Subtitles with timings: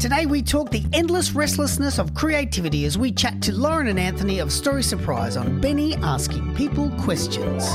[0.00, 4.38] Today we talk the endless restlessness of creativity as we chat to Lauren and Anthony
[4.38, 7.68] of Story Surprise on Benny asking people questions.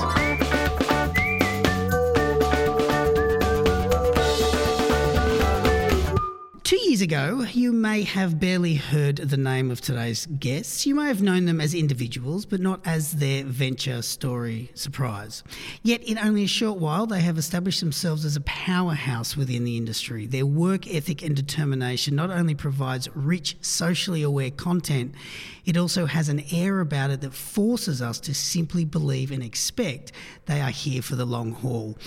[6.96, 10.86] Years ago, you may have barely heard the name of today's guests.
[10.86, 15.44] You may have known them as individuals, but not as their venture story surprise.
[15.84, 19.76] Yet, in only a short while, they have established themselves as a powerhouse within the
[19.76, 20.26] industry.
[20.26, 25.16] Their work ethic and determination not only provides rich, socially aware content,
[25.66, 30.14] it also has an air about it that forces us to simply believe and expect
[30.46, 31.98] they are here for the long haul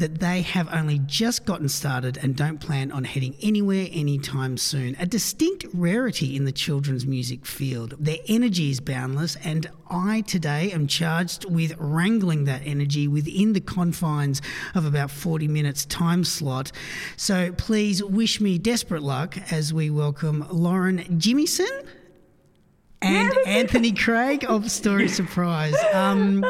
[0.00, 4.96] that they have only just gotten started and don't plan on heading anywhere anytime soon.
[4.98, 7.94] A distinct rarity in the children's music field.
[8.00, 13.60] Their energy is boundless, and I today am charged with wrangling that energy within the
[13.60, 14.40] confines
[14.74, 16.72] of about 40 minutes time slot.
[17.18, 21.86] So please wish me desperate luck as we welcome Lauren Jimison
[23.02, 25.74] and Anthony Craig of Story Surprise.
[25.94, 26.44] Um,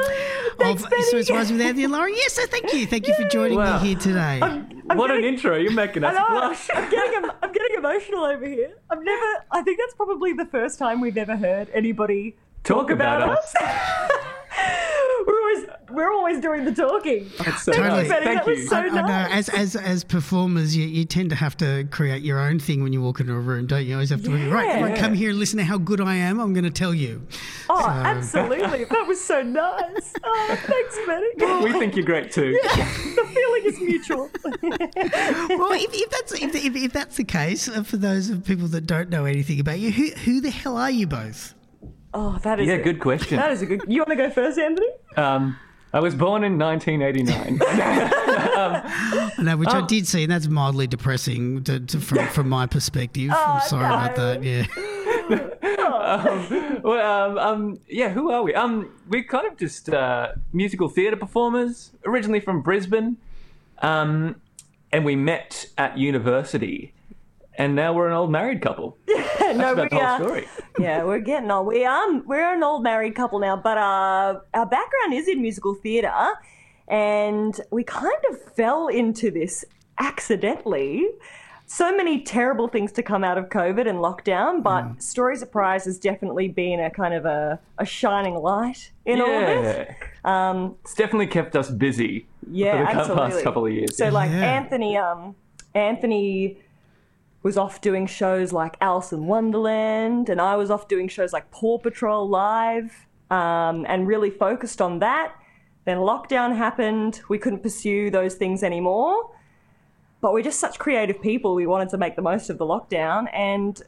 [0.58, 1.02] Thanks, of Benny.
[1.04, 2.12] Story Surprise with Anthony and Lauren.
[2.14, 2.86] Yes, so thank you.
[2.86, 3.80] Thank you for joining Wow.
[3.80, 4.40] me here today.
[4.42, 5.56] I'm what an intro!
[5.56, 6.68] You're making us blush.
[6.74, 8.72] I'm getting, I'm getting emotional over here.
[8.90, 13.22] I've never, I think that's probably the first time we've ever heard anybody Talk about
[13.38, 13.54] us.
[15.26, 17.30] we're always, we're always doing the talking.
[17.38, 18.08] That's so Totally.
[18.08, 18.22] nice.
[18.22, 18.66] Thank that was you.
[18.66, 22.22] so I, I know, as, as as performers, you, you tend to have to create
[22.22, 23.88] your own thing when you walk into a room, don't you?
[23.90, 26.14] You always have to, be right, everyone come here and listen to how good I
[26.16, 26.38] am.
[26.40, 27.26] I'm going to tell you.
[27.68, 28.86] Oh, absolutely.
[28.90, 30.14] That was so nice.
[30.24, 31.64] Oh, thanks, Benny.
[31.64, 32.58] we think you're great too.
[32.62, 32.84] Yeah.
[33.16, 34.30] the feeling is mutual.
[34.62, 38.68] Well, if, if that's if, if, if that's the case, uh, for those of people
[38.68, 41.54] that don't know anything about you, who who the hell are you both?
[42.12, 43.36] Oh, that is Yeah, a- good question.
[43.38, 43.82] That is a good.
[43.86, 44.88] You want to go first, Anthony?
[45.16, 45.56] Um,
[45.92, 47.60] I was born in 1989.
[49.38, 49.82] No, which Oh.
[49.82, 53.30] I did see, and that's mildly depressing to, to, from from my perspective.
[53.32, 54.42] Oh, I'm sorry about that.
[54.44, 54.66] Yeah.
[56.82, 58.54] well, um, um, yeah, who are we?
[58.54, 63.16] Um, we're kind of just uh, musical theatre performers, originally from Brisbane,
[63.80, 64.36] um,
[64.92, 66.92] and we met at university,
[67.60, 68.96] and now we're an old married couple.
[69.06, 70.18] That's no, about we the whole are.
[70.18, 70.48] story.
[70.78, 71.66] yeah, we're getting old.
[71.66, 75.74] We um, we're an old married couple now, but uh, our background is in musical
[75.74, 76.32] theatre,
[76.88, 79.64] and we kind of fell into this
[79.98, 81.06] accidentally.
[81.66, 85.00] So many terrible things to come out of COVID and lockdown, but Mm.
[85.02, 89.46] Story Surprise has definitely been a kind of a, a shining light in all of
[89.46, 89.94] this.
[90.24, 93.30] Um, it's definitely kept us busy yeah, for the absolutely.
[93.30, 93.96] past couple of years.
[93.96, 94.50] So like Yeah.
[94.58, 95.36] Anthony, um,
[95.76, 96.58] Anthony
[97.42, 101.50] was off doing shows like Alice in Wonderland, and I was off doing shows like
[101.50, 105.34] Paw Patrol Live, um, and really focused on that.
[105.84, 107.22] Then lockdown happened.
[107.28, 109.30] We couldn't pursue those things anymore.
[110.20, 111.54] But we're just such creative people.
[111.54, 113.80] We wanted to make the most of the lockdown, and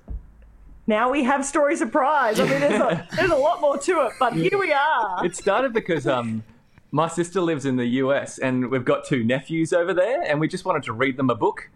[0.87, 2.41] now we have Story Surprise.
[2.41, 5.25] I mean, there's a, there's a lot more to it, but here we are.
[5.27, 6.43] It started because um,
[6.91, 10.49] my sister lives in the US and we've got two nephews over there, and we
[10.49, 11.71] just wanted to read them a book.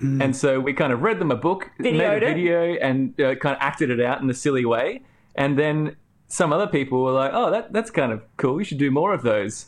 [0.00, 2.34] And so we kind of read them a book, made Videoed a it.
[2.34, 5.02] video, and uh, kind of acted it out in a silly way.
[5.34, 5.96] And then
[6.28, 8.54] some other people were like, "Oh, that that's kind of cool.
[8.54, 9.66] We should do more of those."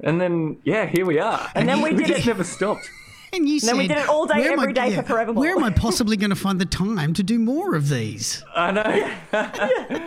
[0.00, 1.48] And then yeah, here we are.
[1.56, 2.88] And then we did just it- never stopped.
[3.34, 5.02] And you then said, we did it all day, "Where am I- every day for
[5.02, 8.44] forevermore." Where am I possibly going to find the time to do more of these?
[8.54, 10.02] I know.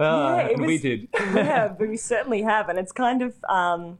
[0.00, 1.08] Uh, it we was- did.
[1.12, 3.98] yeah, have, we certainly have, and it's kind of, um,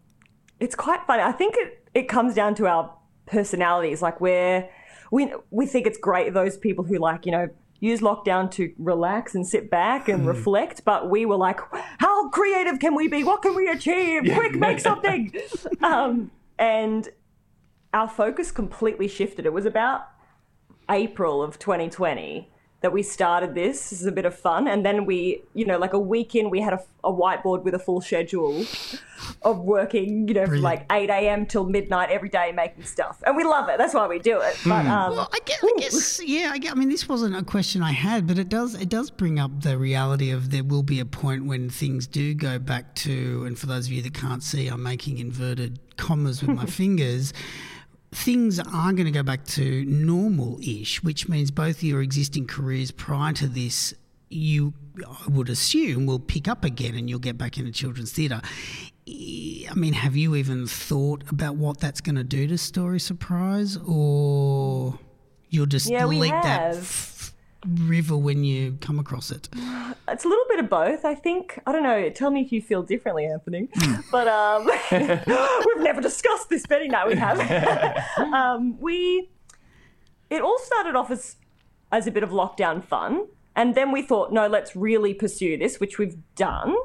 [0.61, 1.23] it's quite funny.
[1.25, 2.95] I think it, it comes down to our
[3.29, 4.03] personalities.
[4.03, 4.69] Like we're,
[5.11, 7.49] we we think it's great those people who like you know
[7.81, 10.85] use lockdown to relax and sit back and reflect.
[10.85, 11.61] But we were like,
[11.99, 13.23] how creative can we be?
[13.23, 14.23] What can we achieve?
[14.35, 15.33] Quick, make something.
[15.83, 17.09] um, and
[17.95, 19.47] our focus completely shifted.
[19.47, 20.09] It was about
[20.91, 22.51] April of 2020
[22.81, 23.91] that we started this.
[23.91, 24.69] This is a bit of fun.
[24.69, 27.75] And then we, you know, like a week in, we had a, a whiteboard with
[27.75, 28.65] a full schedule
[29.43, 31.45] of working, you know, from like 8 a.m.
[31.47, 33.21] till midnight every day making stuff.
[33.27, 33.79] And we love it.
[33.79, 34.57] That's why we do it.
[34.65, 36.51] But, um, Well, I guess, I guess, yeah.
[36.53, 39.11] I, gue- I mean, this wasn't a question I had, but it does it does
[39.11, 42.95] bring up the reality of there will be a point when things do go back
[42.97, 46.67] to, and for those of you that can't see, I'm making inverted commas with my
[46.81, 47.33] fingers.
[48.11, 53.33] Things are going to go back to normal-ish, which means both your existing careers prior
[53.35, 53.93] to this,
[54.31, 54.73] you
[55.07, 58.41] I would assume will pick up again, and you'll get back into children's theatre.
[59.07, 63.79] I mean, have you even thought about what that's going to do to Story Surprise,
[63.87, 64.99] or
[65.51, 66.83] you'll just Yeah, we that f-
[67.67, 69.49] river when you come across it?
[70.09, 71.05] it's a little bit of both.
[71.05, 73.69] I think, I don't know, tell me if you feel differently, Anthony.
[74.11, 76.89] But um, we've never discussed this, Betty.
[76.89, 77.39] No, we have.
[78.19, 79.29] um, we,
[80.31, 81.37] it all started off as
[81.91, 83.27] as a bit of lockdown fun.
[83.57, 86.77] And then we thought, no, let's really pursue this, which we've done.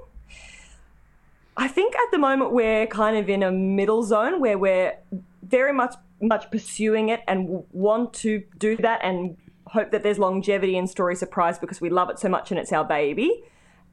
[1.56, 4.98] I think at the moment we're kind of in a middle zone where we're
[5.44, 9.36] very much much pursuing it and want to do that and
[9.74, 12.72] hope that there's longevity in Story Surprise because we love it so much and it's
[12.72, 13.44] our baby.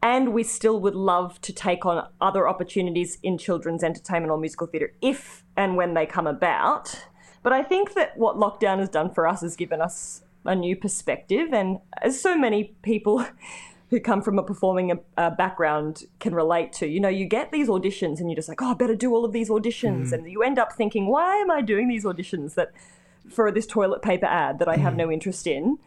[0.02, 4.66] And we still would love to take on other opportunities in children's entertainment or musical
[4.66, 7.06] theatre if and when they come about.
[7.42, 10.76] But I think that what lockdown has done for us has given us a new
[10.76, 11.52] perspective.
[11.52, 13.26] And as so many people
[13.88, 16.86] who come from a performing uh, background can relate to.
[16.86, 19.24] You know, you get these auditions and you're just like, oh, I better do all
[19.24, 20.10] of these auditions.
[20.10, 20.12] Mm.
[20.12, 22.70] And you end up thinking, why am I doing these auditions that
[23.30, 24.98] for this toilet paper ad that I have mm.
[24.98, 25.78] no interest in.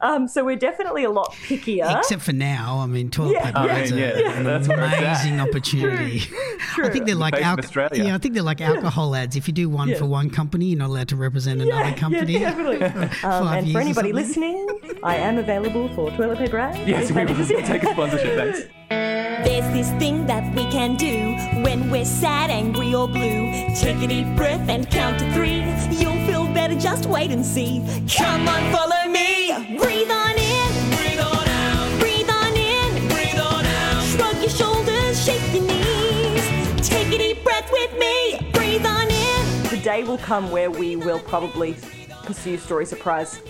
[0.00, 1.98] Um, so we're definitely a lot pickier.
[1.98, 6.18] Except for now, I mean, toilet yeah, paper ads yeah, yeah, an amazing opportunity.
[6.18, 6.86] True, true.
[6.86, 7.58] I think they're like al-
[7.92, 9.36] yeah, I think they're like alcohol ads.
[9.36, 12.32] If you do one for one company, you're not allowed to represent another company.
[12.32, 12.82] Yeah, definitely.
[13.22, 14.66] um, and for anybody listening,
[15.04, 16.78] I am available for toilet paper ads.
[16.88, 18.36] Yes, we will take a sponsorship.
[18.36, 18.68] Thanks.
[19.44, 23.50] There's this thing that we can do when we're sad, angry, or blue.
[23.74, 25.62] Take a deep breath and count to three.
[25.98, 27.80] You'll feel better, just wait and see.
[28.16, 29.76] Come on, follow me.
[29.78, 30.70] Breathe on in.
[30.96, 32.00] Breathe on out.
[32.00, 33.08] Breathe on in.
[33.08, 34.04] Breathe on out.
[34.04, 36.88] Shrug your shoulders, shake your knees.
[36.88, 38.48] Take a deep breath with me.
[38.52, 39.62] Breathe on in.
[39.70, 41.74] The day will come where we will probably
[42.22, 43.40] pursue Story Surprise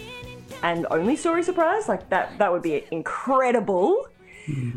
[0.63, 1.89] and only Story Surprise.
[1.89, 4.07] Like that, that would be incredible.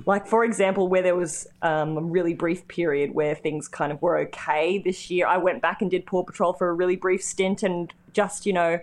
[0.05, 4.01] Like, for example, where there was um, a really brief period where things kind of
[4.01, 7.23] were okay this year, I went back and did Paw Patrol for a really brief
[7.23, 8.79] stint and just, you know,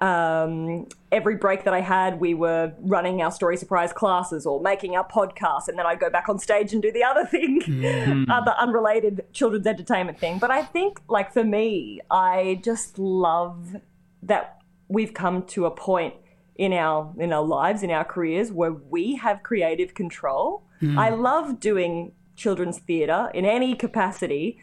[0.00, 4.96] um, every break that I had, we were running our story surprise classes or making
[4.96, 8.26] our podcast, and then I'd go back on stage and do the other thing, mm.
[8.30, 10.38] other unrelated children's entertainment thing.
[10.38, 13.76] But I think, like for me, I just love
[14.22, 16.14] that we've come to a point
[16.58, 20.64] in our in our lives in our careers where we have creative control.
[20.82, 20.98] Mm.
[20.98, 24.58] I love doing children's theatre in any capacity,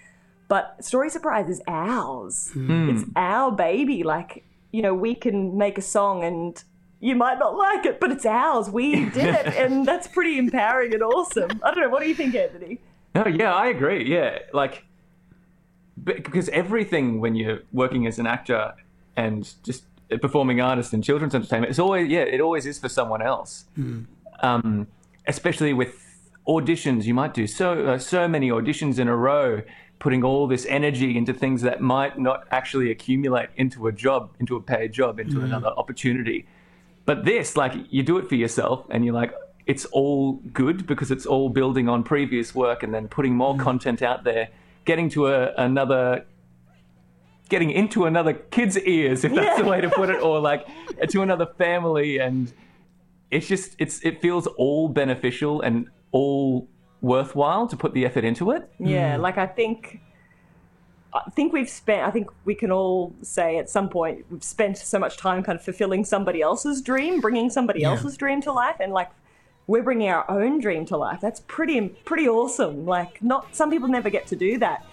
[0.47, 2.51] but Story Surprise is ours.
[2.53, 2.93] Mm.
[2.93, 4.03] It's our baby.
[4.03, 6.61] Like you know, we can make a song and
[6.99, 8.69] you might not like it, but it's ours.
[8.69, 11.49] We did it, and that's pretty empowering and awesome.
[11.63, 11.89] I don't know.
[11.89, 12.79] What do you think, Anthony?
[13.13, 14.05] No, yeah, I agree.
[14.11, 14.83] Yeah, like
[16.03, 18.73] because everything when you're working as an actor
[19.15, 19.85] and just
[20.21, 23.65] performing artist in children's entertainment, it's always yeah, it always is for someone else.
[23.77, 24.05] Mm.
[24.41, 24.87] Um,
[25.27, 25.95] especially with
[26.47, 29.61] auditions, you might do so uh, so many auditions in a row,
[29.99, 34.55] putting all this energy into things that might not actually accumulate into a job, into
[34.55, 35.45] a paid job, into mm.
[35.45, 36.45] another opportunity.
[37.05, 39.31] But this, like, you do it for yourself, and you're like,
[39.67, 43.59] it's all good because it's all building on previous work, and then putting more mm.
[43.59, 44.49] content out there,
[44.85, 46.25] getting to a, another
[47.49, 49.63] getting into another kid's ears, if that's yeah.
[49.63, 50.67] the way to put it, or like
[51.09, 52.53] to another family, and
[53.31, 56.67] it's just it's it feels all beneficial and all
[57.01, 58.69] worthwhile to put the effort into it.
[58.79, 59.21] Yeah, mm.
[59.21, 60.01] like I think.
[61.13, 64.77] I think we've spent, I think we can all say at some point, we've spent
[64.77, 67.91] so much time kind of fulfilling somebody else's dream, bringing somebody yeah.
[67.91, 68.75] else's dream to life.
[68.81, 69.09] And like,
[69.65, 71.21] we're bringing our own dream to life.
[71.21, 72.85] That's pretty, pretty awesome.
[72.85, 74.85] Like, not, some people never get to do that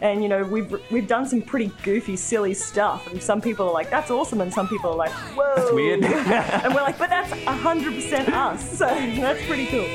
[0.00, 3.72] and you know we've we've done some pretty goofy, silly stuff, and some people are
[3.72, 7.10] like, "That's awesome," and some people are like, "Whoa, that's weird," and we're like, "But
[7.10, 9.86] that's hundred percent us," so that's pretty cool.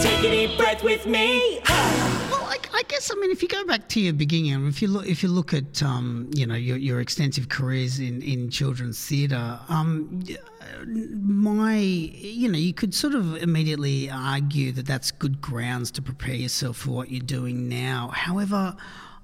[0.00, 1.60] Take a deep breath with me.
[2.88, 5.28] Guess I mean if you go back to your beginning, if you look if you
[5.28, 10.22] look at um, you know your, your extensive careers in, in children's theatre, um,
[10.86, 16.34] my you know you could sort of immediately argue that that's good grounds to prepare
[16.34, 18.10] yourself for what you're doing now.
[18.14, 18.76] However,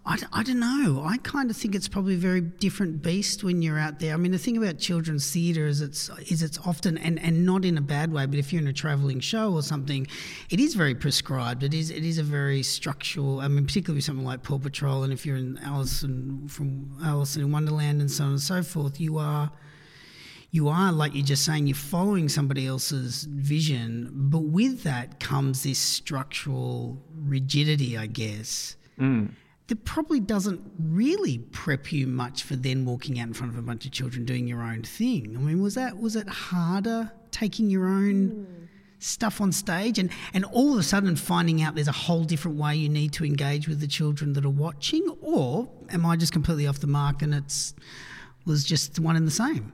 [0.04, 1.04] I, I don't know.
[1.04, 4.14] I kind of think it's probably a very different beast when you're out there.
[4.14, 7.64] I mean, the thing about children's theatre is it's is it's often and, and not
[7.64, 10.08] in a bad way, but if you're in a travelling show or something,
[10.50, 11.62] it is very prescribed.
[11.62, 13.40] It is it is a very structural.
[13.40, 16.98] I mean, particularly with something like Paw Patrol, and if you're in Alice in, from
[17.04, 19.52] Alice in Wonderland and so on and so forth, you are
[20.50, 25.62] you are like you're just saying you're following somebody else's vision, but with that comes
[25.62, 28.74] this structural rigidity, I guess.
[28.98, 29.30] Mm
[29.72, 33.62] that probably doesn't really prep you much for then walking out in front of a
[33.62, 35.34] bunch of children doing your own thing.
[35.34, 38.68] I mean, was that was it harder taking your own mm.
[38.98, 42.58] stuff on stage and and all of a sudden finding out there's a whole different
[42.58, 46.34] way you need to engage with the children that are watching, or am I just
[46.34, 47.74] completely off the mark and it's
[48.44, 49.72] was just one and the same?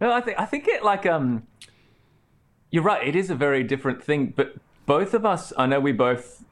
[0.00, 1.46] Well, I think I think it like um,
[2.70, 3.06] you're right.
[3.06, 4.54] It is a very different thing, but
[4.86, 6.46] both of us, I know we both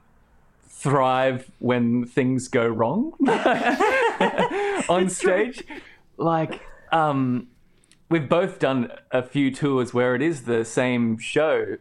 [0.82, 3.12] thrive when things go wrong
[4.88, 5.62] on stage.
[6.16, 6.60] Like
[6.90, 7.46] um,
[8.10, 11.76] we've both done a few tours where it is the same show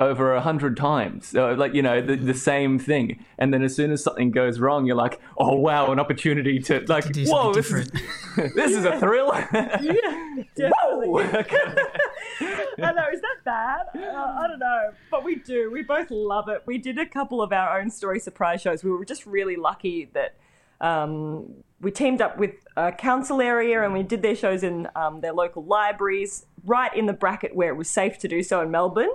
[0.00, 3.76] over a hundred times, so, like you know the, the same thing, and then as
[3.76, 7.52] soon as something goes wrong, you're like, oh wow, an opportunity to like, do whoa,
[7.52, 7.90] this is
[8.54, 9.30] this is a thrill.
[9.52, 11.44] Definitely.
[12.40, 13.86] I know, is that bad?
[13.94, 14.92] Uh, I don't know.
[15.10, 15.70] But we do.
[15.70, 16.62] We both love it.
[16.66, 18.82] We did a couple of our own story surprise shows.
[18.82, 20.34] We were just really lucky that
[20.80, 25.20] um, we teamed up with a council area and we did their shows in um,
[25.20, 28.70] their local libraries, right in the bracket where it was safe to do so in
[28.70, 29.10] Melbourne.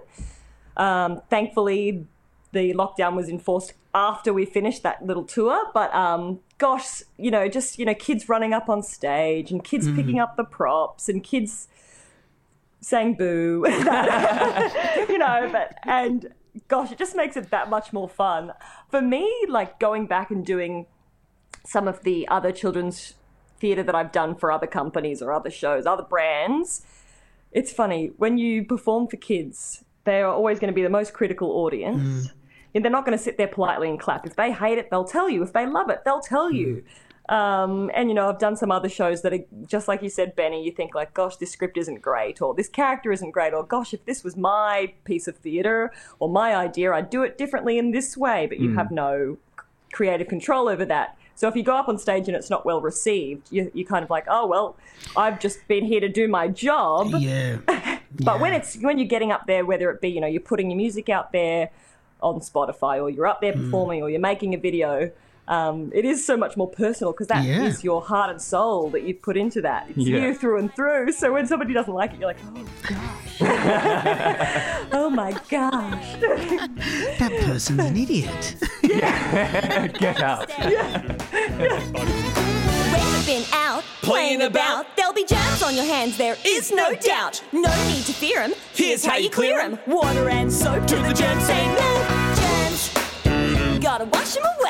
[0.76, 2.06] Um, thankfully,
[2.52, 5.66] the lockdown was enforced after we finished that little tour.
[5.74, 9.90] But um, gosh, you know, just you know, kids running up on stage and kids
[9.92, 11.68] picking up the props and kids
[12.88, 16.34] saying boo, you know, but and
[16.68, 18.54] gosh, it just makes it that much more fun
[18.90, 19.32] for me.
[19.48, 20.86] Like going back and doing
[21.66, 23.16] some of the other children's
[23.60, 26.86] theatre that I've done for other companies or other shows, other brands.
[27.52, 31.14] It's funny when you perform for kids they are always going to be the most
[31.14, 32.30] critical audience.
[32.74, 34.26] And they're not going to sit there politely and clap.
[34.26, 35.44] If they hate it, they'll tell you.
[35.44, 36.68] If they love it, they'll tell you.
[36.68, 36.84] Mm.
[37.30, 40.36] Um, and you know, I've done some other shows that are just like you said,
[40.36, 40.64] Benny.
[40.64, 43.94] You think like, "Gosh, this script isn't great," or "This character isn't great," or "Gosh,
[43.94, 47.92] if this was my piece of theatre or my idea, I'd do it differently in
[47.92, 49.38] this way." But you have no
[49.92, 51.18] creative control over that.
[51.36, 54.04] So if you go up on stage and it's not well received, you, you're kind
[54.04, 54.78] of like, "Oh well,
[55.16, 57.58] I've just been here to do my job." Yeah.
[58.24, 60.72] But when it's when you're getting up there, whether it be you know you're putting
[60.72, 61.70] your music out there
[62.22, 65.12] on Spotify or you're up there performing or you're making a video,
[65.48, 67.88] um, it is so much more personal because that is Yeah.
[67.90, 69.88] your heart and soul that you've put into that.
[69.90, 70.20] It's Yeah.
[70.20, 71.12] you through and through.
[71.14, 73.38] So when somebody doesn't like it, you're like, oh gosh,
[74.92, 76.14] oh my gosh.
[76.20, 78.56] That person's an idiot.
[78.84, 80.50] Get out.
[82.94, 84.86] We've been out playing about.
[84.96, 87.42] There'll be germs on your hands, there is no doubt.
[87.52, 88.54] No need to fear 'em.
[88.74, 89.78] Here's how you clear 'em.
[89.88, 92.06] Water and soap to the germs say no.
[92.40, 92.92] Germs,
[93.84, 94.67] gotta wash 'em away.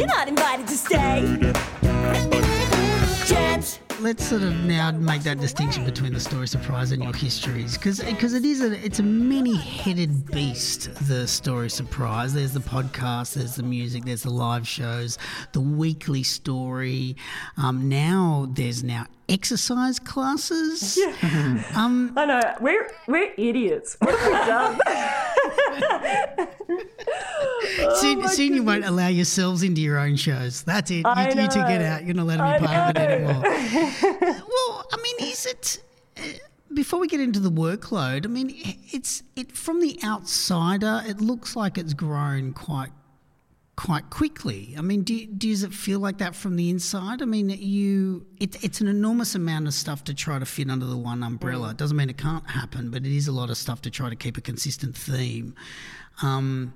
[0.00, 1.20] You're not invited to stay.
[4.00, 8.32] Let's sort of now make that distinction between the story surprise and your histories, because
[8.32, 10.88] it is a it's a many-headed beast.
[11.06, 12.32] The story surprise.
[12.32, 13.34] There's the podcast.
[13.34, 14.06] There's the music.
[14.06, 15.18] There's the live shows.
[15.52, 17.14] The weekly story.
[17.58, 20.98] Um, now there's now exercise classes.
[21.74, 23.98] Um, I know we're we're idiots.
[24.00, 24.32] What have we
[26.38, 26.48] done?
[27.96, 30.62] soon, my soon you won't allow yourselves into your own shows.
[30.62, 31.06] That's it.
[31.06, 32.04] You, you two get out.
[32.04, 33.42] You're not allowed to I be part of it anymore.
[34.48, 35.82] well, I mean, is it?
[36.16, 36.22] Uh,
[36.72, 38.54] before we get into the workload, I mean,
[38.92, 41.02] it's it from the outsider.
[41.06, 42.90] It looks like it's grown quite
[43.80, 44.74] quite quickly.
[44.76, 47.22] I mean, do, does it feel like that from the inside?
[47.22, 50.86] I mean, you it, it's an enormous amount of stuff to try to fit under
[50.86, 51.70] the one umbrella.
[51.70, 54.10] It doesn't mean it can't happen, but it is a lot of stuff to try
[54.10, 55.54] to keep a consistent theme.
[56.22, 56.74] Um,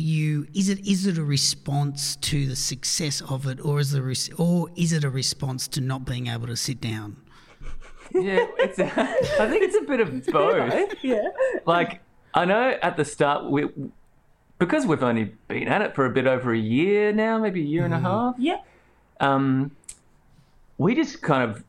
[0.00, 4.00] you is it is it a response to the success of it, or is the
[4.02, 7.16] res- or is it a response to not being able to sit down?
[8.14, 10.94] Yeah, it's a, I think it's a bit of both.
[11.02, 11.28] yeah.
[11.64, 12.00] Like
[12.34, 13.68] I know at the start we
[14.58, 17.64] because we've only been at it for a bit over a year now, maybe a
[17.64, 18.34] year and a half.
[18.38, 18.58] Yeah.
[19.20, 19.70] Um,
[20.76, 21.64] we just kind of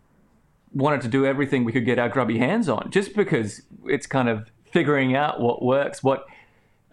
[0.73, 4.27] wanted to do everything we could get our grubby hands on, just because it's kind
[4.27, 6.03] of figuring out what works.
[6.03, 6.25] What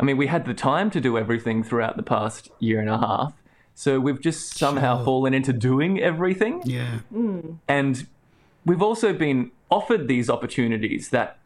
[0.00, 2.96] I mean, we had the time to do everything throughout the past year and a
[2.98, 3.34] half,
[3.74, 5.04] so we've just somehow Sure.
[5.04, 6.62] fallen into doing everything.
[6.64, 7.00] Yeah,
[7.68, 8.06] And
[8.64, 11.38] we've also been offered these opportunities that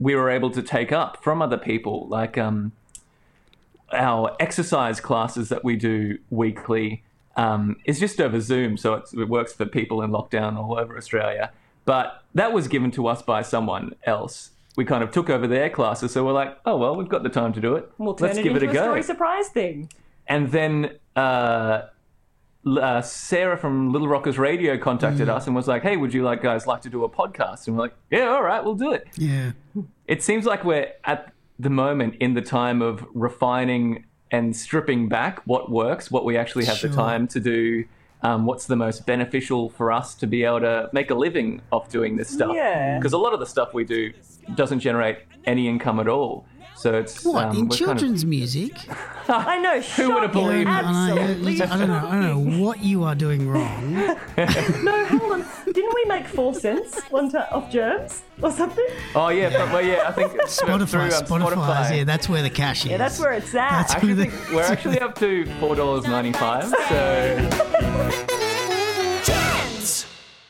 [0.00, 2.72] we were able to take up from other people, like um,
[3.92, 7.02] our exercise classes that we do weekly
[7.36, 10.96] um, is just over Zoom, so it's, it works for people in lockdown all over
[10.96, 11.52] Australia.
[11.84, 14.50] But that was given to us by someone else.
[14.76, 17.28] We kind of took over their classes, so we're like, oh well, we've got the
[17.30, 17.90] time to do it.
[17.98, 18.82] We'll turn Let's it give it into a a go.
[18.84, 19.90] story surprise thing.
[20.28, 21.82] And then uh,
[22.66, 26.42] uh, Sarah from Little Rockers Radio contacted us and was like, "Hey, would you like
[26.42, 29.06] guys like to do a podcast?" And we're like, "Yeah, all right, we'll do it."
[29.16, 29.52] yeah,
[30.06, 35.40] It seems like we're at the moment in the time of refining and stripping back
[35.46, 36.90] what works, what we actually have Sure.
[36.90, 37.84] the time to do.
[38.26, 41.88] Um, what's the most beneficial for us to be able to make a living off
[41.88, 42.56] doing this stuff?
[42.56, 42.98] Yeah.
[42.98, 44.12] Because a lot of the stuff we do
[44.56, 46.44] doesn't generate any income at all.
[46.86, 48.72] So it's What um, in we're kind of- children's music?
[49.28, 49.80] I know.
[49.80, 50.72] Who would have shocking, believed it?
[50.72, 51.62] I, know, Absolutely.
[51.62, 51.94] I don't know.
[51.96, 52.22] I don't
[52.54, 53.94] know what you are doing wrong.
[54.84, 55.44] No, hold on.
[55.64, 58.86] Didn't we make four cents one time off germs or something?
[59.16, 62.42] Oh yeah, but, well yeah, I think it's through, Spotify, um, Spotify, yeah, that's where
[62.44, 62.92] the cash is.
[62.92, 63.70] Yeah, that's where it's at.
[63.70, 66.68] That's I actually where the- we're actually up to four dollars ninety five.
[66.88, 67.50] So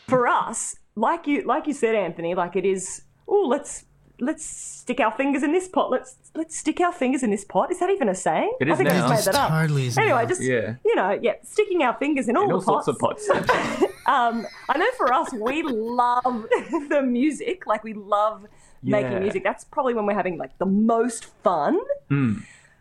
[0.06, 3.00] for us, like you like you said, Anthony, like it is.
[3.26, 3.84] Oh, let's
[4.20, 5.90] let's stick our fingers in this pot.
[5.90, 7.70] Let's let's stick our fingers in this pot.
[7.70, 8.56] Is that even a saying?
[8.60, 8.94] It I think now.
[8.94, 9.50] I It just made that up.
[9.50, 10.28] totally is anyway, now.
[10.28, 10.74] just Yeah.
[10.84, 13.28] you know, yeah, sticking our fingers in all in all the sorts pots.
[13.28, 13.82] of pots.
[14.06, 16.46] Um, I know for us, we love
[16.90, 17.66] the music.
[17.66, 18.46] Like we love
[18.82, 19.00] Yeah.
[19.02, 19.42] making music.
[19.42, 21.78] That's probably when we're having like the most fun.
[22.08, 22.34] Hmm.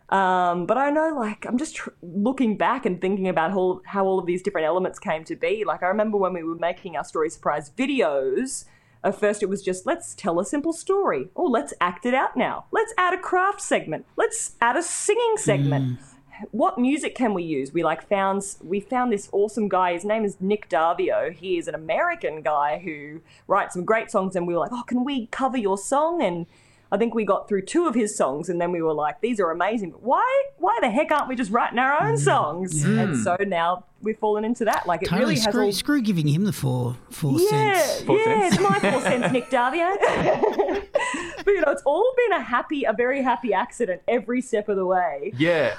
[0.08, 4.04] Um, but I know, like, I'm just tr- looking back and thinking about how, how
[4.06, 5.64] all of these different elements came to be.
[5.66, 8.66] Like, I remember when we were making our story surprise videos.
[9.04, 11.28] At first, it was just let's tell a simple story.
[11.36, 12.66] Oh, let's act it out now.
[12.72, 14.06] Let's add a craft segment.
[14.16, 16.04] Let's add a singing segment mm.
[16.50, 17.72] what music can we use?
[17.72, 19.92] We like found we found this awesome guy.
[19.92, 21.32] His name is Nick Davio.
[21.32, 24.84] He is an American guy who writes some great songs, and we were like, oh,
[24.86, 26.22] can we cover your song?
[26.22, 26.46] And
[26.90, 29.40] I think we got through two of his songs, and then we were like, these
[29.40, 29.90] are amazing.
[29.92, 32.18] But why why the heck aren't we just writing our own mm.
[32.18, 32.84] songs?
[32.84, 33.24] And mm.
[33.24, 34.86] so now we've fallen into that.
[34.86, 35.72] Like it Totally really has screw, all.
[35.72, 38.02] screw giving him the four four Yeah, cents.
[38.02, 38.54] Four yeah, cents.
[38.54, 39.96] it's my four cents, Nick Davio.
[41.44, 44.76] but you know, it's all been a happy, a very happy accident every step of
[44.76, 45.32] the way.
[45.36, 45.74] Yeah,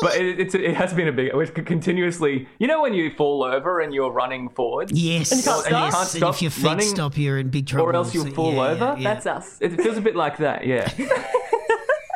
[0.00, 1.34] but it, it's it has been a big.
[1.34, 5.44] We've continuously, you know, when you fall over and you're running forwards, Yes, And you
[5.44, 6.10] can't yes.
[6.10, 6.12] stop?
[6.12, 7.88] Can't and if your feet running, stop, you're in big trouble.
[7.88, 8.84] or else you'll So, fall yeah, over.
[8.84, 9.14] yeah, yeah.
[9.14, 9.58] That's us.
[9.60, 10.88] It feels a bit like that, yeah.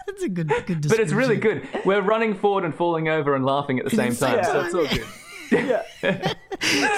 [0.07, 0.89] That's a good, good.
[0.89, 1.69] but it's really good.
[1.85, 4.75] We're running forward and falling over and laughing at the same same time, so it's
[4.75, 5.07] all time,
[5.51, 5.83] good.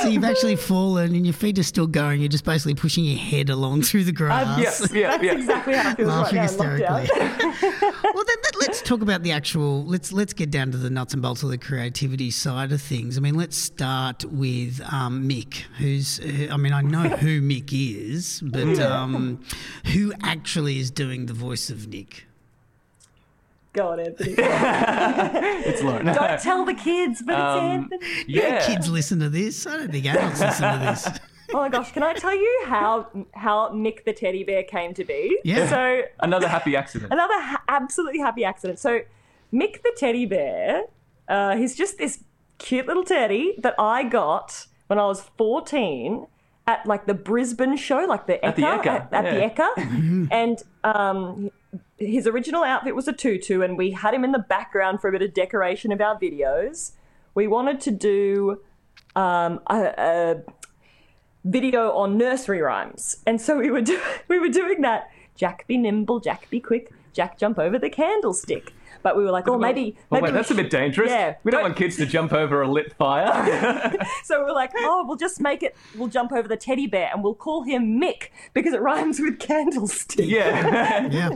[0.03, 2.21] So you've actually fallen, and your feet are still going.
[2.21, 4.57] You're just basically pushing your head along through the grass.
[4.59, 5.33] Yes, yeah, That's yeah.
[5.33, 7.09] exactly how it feels right laughing now hysterically.
[7.19, 9.85] well, then, then let's talk about the actual.
[9.85, 13.19] Let's let's get down to the nuts and bolts of the creativity side of things.
[13.19, 16.19] I mean, let's start with um, Mick, who's.
[16.19, 19.43] who- I mean, I know who Mick is, but um,
[19.87, 22.21] who actually is doing the voice of Mick?
[23.73, 24.35] Go on, Anthony.
[25.69, 26.07] It's Lauren.
[26.07, 28.01] Don't tell the kids, but it's Um, Anthony.
[28.27, 28.67] yeah.
[28.67, 29.67] Kids listen to this.
[29.67, 31.09] I don't think adults listen to this.
[31.51, 35.03] Oh my gosh, can I tell you how how Mick the teddy bear came to
[35.03, 35.39] be?
[35.45, 35.67] Yeah.
[35.67, 37.11] So Another happy accident.
[37.11, 38.79] another ha- absolutely happy accident.
[38.79, 39.01] So
[39.51, 40.83] Mick the teddy bear,
[41.27, 42.23] uh, he's just this
[42.59, 46.27] cute little teddy that I got when I was 14
[46.67, 49.49] at like the Brisbane show, like the Ekka, At the Ekka, at, at the yeah.
[49.49, 50.29] Ekka.
[50.43, 51.51] and um,
[51.99, 55.13] his original outfit was a tutu, and we had him in the background for a
[55.13, 56.93] bit of decoration of our videos.
[57.35, 58.61] We wanted to do
[59.17, 60.37] um, a, a
[61.45, 65.11] video on nursery rhymes, and so we were do- we were doing that.
[65.35, 68.73] Jack be nimble, Jack be quick, Jack jump over the candlestick.
[69.09, 71.11] But we were like, oh, maybe, Oh maybe wait, that's a bit dangerous.
[71.11, 73.95] Yeah, we don't don't- want kids to jump over a lit fire.
[74.25, 75.75] So we were like, oh, we'll just make it.
[75.97, 79.39] We'll jump over the teddy bear, and we'll call him Mick because it rhymes with
[79.39, 80.27] candlestick.
[80.29, 81.09] yeah.
[81.11, 81.31] Yeah.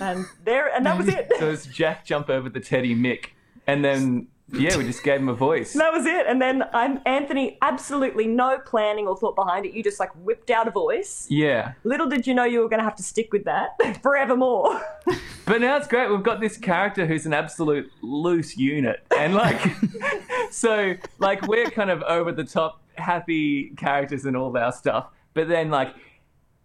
[0.00, 1.30] And there, and that was it.
[1.38, 3.26] so it's Jack jump over the teddy Mick,
[3.68, 5.72] and then yeah, we just gave him a voice.
[5.72, 6.26] That was it.
[6.26, 7.56] And then I'm Anthony.
[7.62, 9.72] Absolutely no planning or thought behind it.
[9.72, 11.26] You just like whipped out a voice.
[11.30, 13.70] Yeah, Little did you know you were going to have to stick with that
[14.02, 14.80] forevermore.
[15.46, 16.10] but now it's great.
[16.10, 19.60] We've got this character who's an absolute loose unit, and like,
[20.50, 25.08] so like we're kind of over the top happy characters and all of our stuff,
[25.32, 25.94] but then like.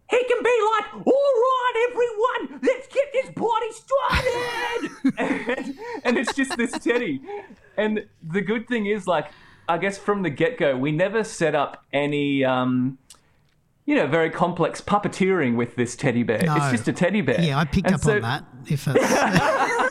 [0.10, 4.90] He can be like, all right, everyone, let's get this party started.
[5.18, 7.22] and, and it's just this Teddy.
[7.78, 9.28] And the good thing is, like,
[9.68, 12.98] I guess from the get go, we never set up any, um,
[13.86, 16.42] you know, very complex puppeteering with this teddy bear.
[16.44, 16.56] No.
[16.56, 17.40] It's just a teddy bear.
[17.40, 18.46] Yeah, I picked And up so, on that.
[18.68, 19.00] If it's,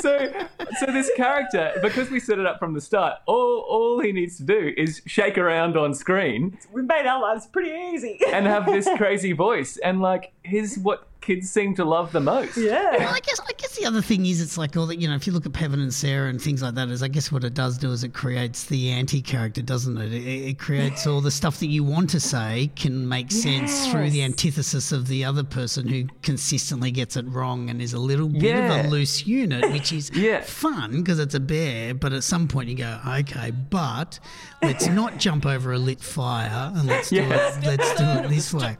[0.00, 0.32] So,
[0.78, 4.36] so this character, because we set it up from the start, all all he needs
[4.38, 8.18] to do is shake around on screen we made our lives pretty easy.
[8.32, 12.56] and have this crazy voice, and like, his what kids seem to love the most.
[12.56, 12.96] yeah.
[12.98, 15.14] Well, I guess I guess the other thing is it's like all that you know
[15.14, 17.44] if you look at Pevin and Sarah and things like that is I guess what
[17.44, 20.12] it does do is it creates the anti character doesn't it?
[20.12, 24.10] It, it creates all the stuff that you want to say can make sense through
[24.10, 28.28] the antithesis of the other person who consistently gets it wrong and is a little
[28.28, 28.80] bit Yeah.
[28.80, 30.40] of a loose unit, which is Yeah.
[30.40, 31.94] fun because it's a bear.
[31.94, 34.18] But at some point you go okay, but
[34.62, 37.28] let's not jump over a lit fire and let's do it.
[37.64, 38.76] Let's do it this way.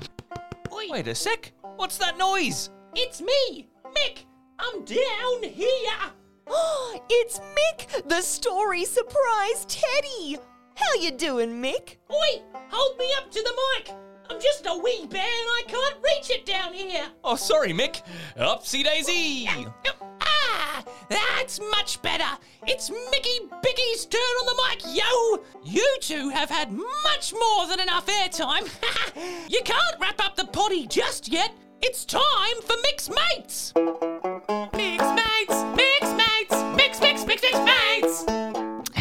[0.91, 1.53] Wait a sec.
[1.81, 2.69] What's that noise?
[2.95, 4.27] It's me, Mick.
[4.59, 6.13] I'm down here.
[7.09, 10.37] it's Mick, the story surprise Teddy.
[10.75, 11.97] How you doing, Mick?
[12.13, 13.95] Oi, hold me up to the mic.
[14.29, 17.07] I'm just a wee bear and I can't reach it down here.
[17.25, 18.03] Oh, sorry, Mick.
[18.37, 19.49] Upsy daisy.
[20.21, 22.29] Ah, that's much better.
[22.67, 25.43] It's Mickey Bicky's turn on the mic, yo.
[25.65, 28.69] You two have had much more than enough airtime.
[29.49, 31.55] you can't wrap up the potty just yet.
[31.83, 33.73] It's time for Mix Mates.
[33.77, 38.25] Mix Mates, Mix Mates, Mix, Mix, Mix, Mix Mates.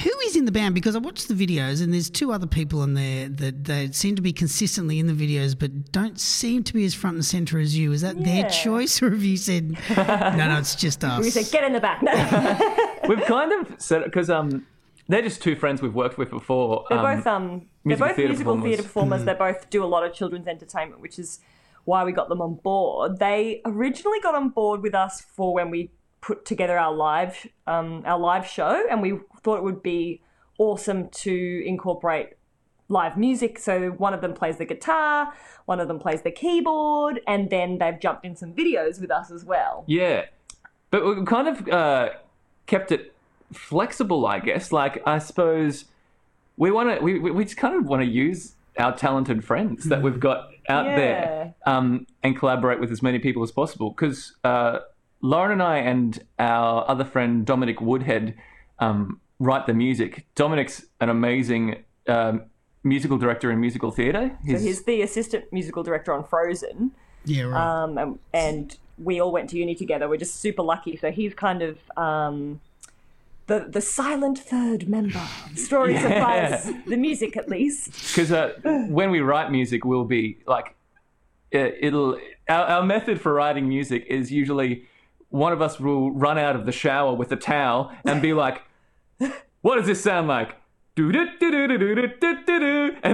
[0.03, 0.75] Who is in the band?
[0.75, 4.15] Because I watched the videos and there's two other people in there that they seem
[4.15, 7.59] to be consistently in the videos, but don't seem to be as front and center
[7.59, 7.91] as you.
[7.91, 8.41] Is that Yeah.
[8.43, 10.35] their choice, or have you said no?
[10.37, 11.19] No, it's just us.
[11.23, 12.01] We said, get in the back.
[12.01, 12.13] No.
[13.09, 14.65] We've kind of said because um,
[15.09, 16.85] they're just two friends we've worked with before.
[16.89, 17.49] They're both um,
[17.83, 18.69] they're musical both theatre musical performers.
[18.69, 19.25] theatre performers.
[19.25, 21.39] They both do a lot of children's entertainment, which is
[21.85, 23.19] why we got them on board.
[23.19, 28.03] They originally got on board with us for when we put together our live um,
[28.05, 30.21] our live show, and we thought it would be
[30.57, 32.33] awesome to incorporate
[32.89, 33.59] live music.
[33.59, 35.33] So one of them plays the guitar,
[35.65, 39.31] one of them plays the keyboard, and then they've jumped in some videos with us
[39.31, 39.85] as well.
[39.87, 40.25] Yeah,
[40.91, 42.09] but we've kind of uh,
[42.65, 43.13] kept it
[43.53, 44.71] flexible, I guess.
[44.71, 45.85] Like I suppose
[46.57, 49.85] we want to, we we we just kind of want to use our talented friends
[49.85, 53.89] that we've got out there um, and collaborate with as many people as possible.
[53.89, 54.79] Because uh,
[55.21, 58.36] Lauren and I and our other friend Dominic Woodhead
[58.79, 60.25] um, write the music.
[60.36, 61.84] Dominic's an amazing.
[62.08, 62.43] Um,
[62.84, 64.38] musical director in musical theatre.
[64.47, 66.91] So he's the assistant musical director on Frozen.
[67.25, 67.84] yeah, right.
[67.84, 70.08] um, and, and we all went to uni together.
[70.08, 70.97] We're just super lucky.
[70.97, 72.62] So he's kind of um,
[73.49, 76.07] the, the silent third member stories yeah.
[76.07, 77.91] of us, the music at least.
[77.91, 78.53] Because uh,
[78.89, 80.75] when we write music, we'll be like,
[81.51, 84.85] it, will our, our method for writing music is usually
[85.29, 88.62] one of us will run out of the shower with a towel and be like,
[89.62, 90.55] what does this sound like?
[90.95, 91.12] And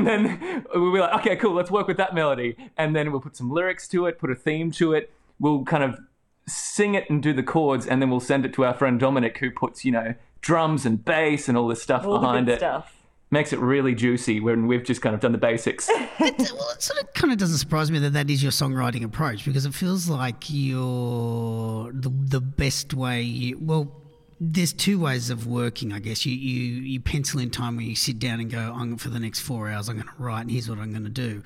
[0.07, 2.57] then we'll be like, okay, cool, let's work with that melody.
[2.77, 5.11] And then we'll put some lyrics to it, put a theme to it.
[5.39, 5.99] We'll kind of
[6.47, 9.37] sing it and do the chords, and then we'll send it to our friend Dominic,
[9.39, 12.53] who puts, you know, drums and bass and all this stuff All the behind good
[12.53, 12.93] it stuff.
[13.31, 15.89] makes it really juicy when we've just kind of done the basics.
[16.17, 19.03] It, well, it sort of kind of doesn't surprise me that that is your songwriting
[19.03, 23.21] approach because it feels like you're the the best way.
[23.21, 23.91] You, well,
[24.39, 26.25] there's two ways of working, I guess.
[26.25, 29.19] You you you pencil in time where you sit down and go, I'm for the
[29.19, 31.41] next four hours, I'm going to write, and here's what I'm going to do.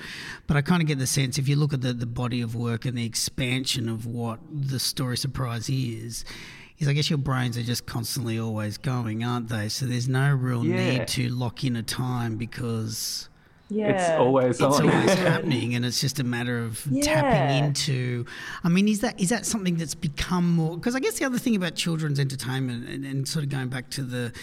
[0.48, 2.56] But I kind of get the sense if you look at the the body of
[2.56, 6.26] work and the expansion of what the story surprise is.
[6.80, 9.68] Is I guess your brains are just constantly always going, aren't they?
[9.68, 11.00] So there's no real Yeah.
[11.00, 13.28] need to lock in a time because
[13.72, 14.90] Yeah, It's always it's on.
[14.90, 17.04] always happening and it's just a matter of Yeah.
[17.04, 18.26] tapping into
[18.64, 21.38] i mean is that is that something that's become more because i guess the other
[21.38, 24.34] thing about children's entertainment and, and sort of going back to the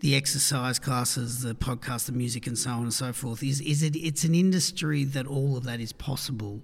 [0.00, 3.82] the exercise classes the podcast the music and so on and so forth is is
[3.82, 6.60] it it's an industry that all of that is possible.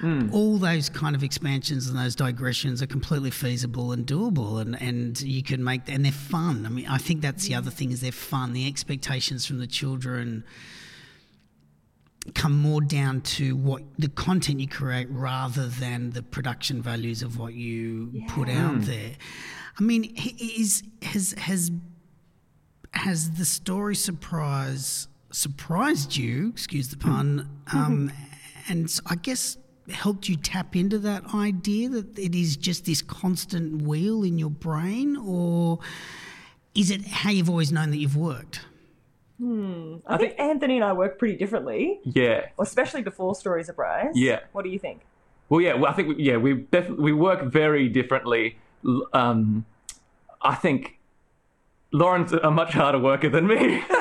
[0.00, 0.32] Mm.
[0.32, 5.20] All those kind of expansions and those digressions are completely feasible and doable and, and
[5.20, 6.66] you can make and they're fun.
[6.66, 8.54] I mean i think that's the other thing is they're fun.
[8.54, 10.42] The expectations from the children
[12.34, 17.38] come more down to what the content you create rather than the production values of
[17.38, 18.82] what you put out hmm.
[18.82, 19.12] there.
[19.78, 21.70] I mean, is has has
[22.92, 26.48] has the story surprise surprised you?
[26.50, 27.48] Excuse the pun.
[27.68, 27.78] Hmm.
[27.78, 28.72] Um, hmm.
[28.72, 29.58] and I guess
[29.90, 34.50] helped you tap into that idea that it is just this constant wheel in your
[34.50, 35.80] brain, or
[36.74, 38.60] is it how you've always known that you've worked?
[39.40, 42.46] I think Anthony and I work pretty differently, yeah.
[42.58, 44.12] especially before Story Surprise.
[44.14, 44.40] Yeah.
[44.52, 45.00] What do you think?
[45.48, 45.74] Well, yeah.
[45.74, 48.58] Well, I think we, yeah, we definitely we work very differently.
[49.12, 49.66] Um,
[50.40, 50.98] I think
[51.92, 53.82] Lauren's a much harder worker than me.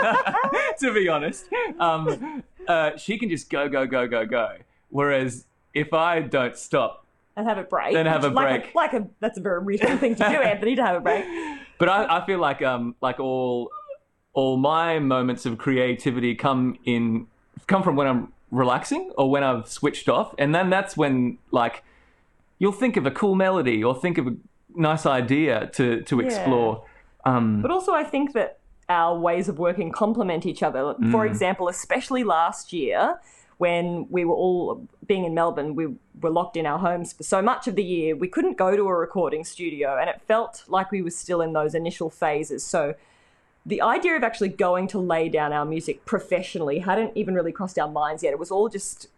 [0.78, 1.46] to be honest,
[1.78, 4.56] um, uh, she can just go, go, go, go, go.
[4.88, 7.94] Whereas if I don't stop, And have a break.
[7.94, 8.74] Then have a like break.
[8.74, 11.24] like a that's a very reasonable thing to do, Anthony, to have a break.
[11.78, 13.70] but I, I feel like um, like all
[14.32, 17.26] all my moments of creativity come in
[17.66, 21.82] come from when I'm relaxing or when I've switched off, and then that's when like
[22.58, 24.36] you'll think of a cool melody or think of a
[24.74, 26.84] nice idea to to explore.
[27.24, 30.96] Um, But also, I think that our ways of working complement each other.
[31.12, 33.20] For example, especially last year
[33.58, 35.86] when we were all being in Melbourne, we
[36.20, 38.16] were locked in our homes for so much of the year.
[38.16, 41.52] We couldn't go to a recording studio, and it felt like we were still in
[41.52, 42.64] those initial phases.
[42.64, 42.94] So
[43.66, 47.78] the idea of actually going to lay down our music professionally hadn't even really crossed
[47.78, 48.32] our minds yet.
[48.32, 49.08] It was all just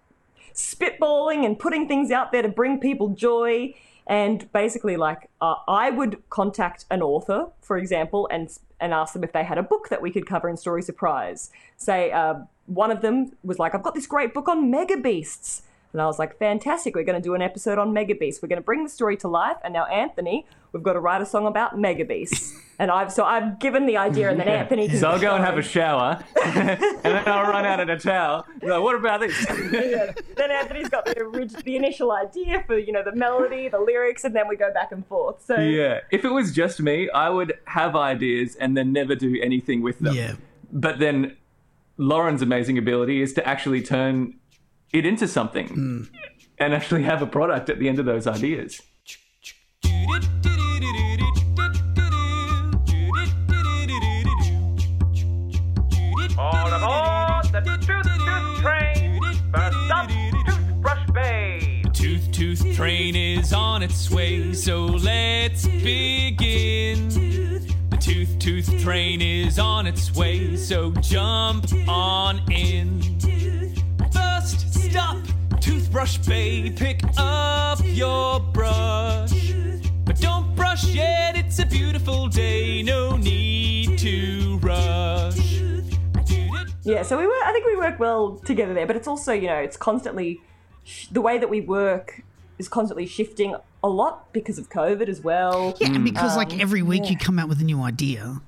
[0.54, 3.74] spitballing and putting things out there to bring people joy.
[4.06, 8.50] And basically, like, uh, I would contact an author, for example, and
[8.80, 11.50] and ask them if they had a book that we could cover in Story Surprise.
[11.76, 12.34] Say, uh,
[12.66, 15.62] one of them was like, I've got this great book on mega beasts.
[15.92, 18.42] And I was like, fantastic, we're going to do an episode on mega beasts.
[18.42, 19.58] We're going to bring the story to life.
[19.62, 22.54] And now, Anthony, we've got to write a song about mega beasts.
[22.78, 25.58] and I've so I've given the idea, and then Anthony So I'll go and have
[25.58, 28.46] a shower, and then I'll run out of a towel.
[28.62, 29.46] Like, what about this?
[29.46, 34.24] then Anthony's got the, orig- the initial idea for you know the melody, the lyrics,
[34.24, 35.44] and then we go back and forth.
[35.44, 39.38] So yeah, if it was just me, I would have ideas and then never do
[39.42, 40.14] anything with them.
[40.14, 40.34] Yeah.
[40.72, 41.36] But then
[41.98, 44.34] Lauren's amazing ability is to actually turn
[44.92, 46.02] it into something hmm.
[46.58, 48.80] and actually have a product at the end of those ideas.
[56.38, 60.08] All aboard the Toot Toot Train for some
[60.46, 61.82] Toothbrush Bay.
[61.92, 67.08] Tooth Tooth Train is on its way, so let's begin.
[67.90, 73.41] The Tooth Tooth Train is on its way, so jump on in.
[74.92, 79.54] First stop, Toothbrush Bay, pick up your brush.
[80.04, 85.62] But don't brush yet, it's a beautiful day, no need to rush.
[86.84, 87.42] Yeah, so we work.
[87.44, 90.40] I think we work well together there, but it's also you know it's constantly
[91.10, 92.22] the way that we work
[92.58, 95.74] is constantly shifting a lot because of COVID as well.
[95.80, 98.42] Yeah, and because Um, like every week you come out with a new idea.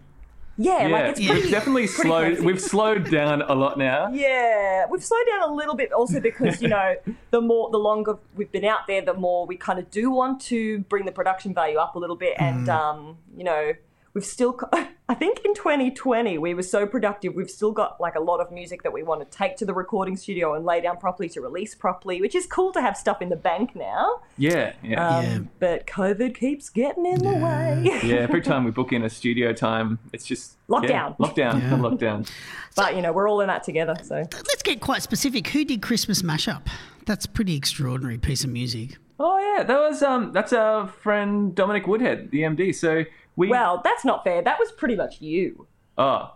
[0.56, 2.26] Yeah, Yeah, like it's we've definitely pretty slowed.
[2.34, 2.46] crazy.
[2.46, 4.08] We've slowed down a lot now.
[4.12, 6.94] Yeah, we've slowed down a little bit also because, you know,
[7.30, 10.40] the more, the longer we've been out there, the more we kind of do want
[10.42, 12.34] to bring the production value up a little bit.
[12.38, 13.72] And, um, you know,
[14.12, 14.70] we've still, co-
[15.06, 17.34] I think in 2020, we were so productive.
[17.34, 19.74] We've still got like a lot of music that we want to take to the
[19.74, 23.20] recording studio and lay down properly to release properly, which is cool to have stuff
[23.20, 24.22] in the bank now.
[24.38, 25.38] Yeah, yeah, Um, Yeah.
[25.58, 27.82] But COVID keeps getting in the way.
[28.02, 28.16] yeah.
[28.16, 31.18] Every time we book in a studio time, it's just yeah, Lockdown.
[31.18, 31.70] lockdown, Yeah.
[31.76, 32.30] lockdown.
[32.74, 33.96] but, you know, we're all in that together.
[34.02, 35.48] So, Let's get quite specific.
[35.48, 36.62] Who did Christmas Mashup?
[37.04, 38.96] That's a pretty extraordinary piece of music.
[39.20, 42.74] Oh yeah, that was um, that's our friend Dominic Woodhead, the MD.
[42.74, 43.04] So
[43.36, 44.42] we well, that's not fair.
[44.42, 45.66] That was pretty much you.
[45.98, 46.32] oh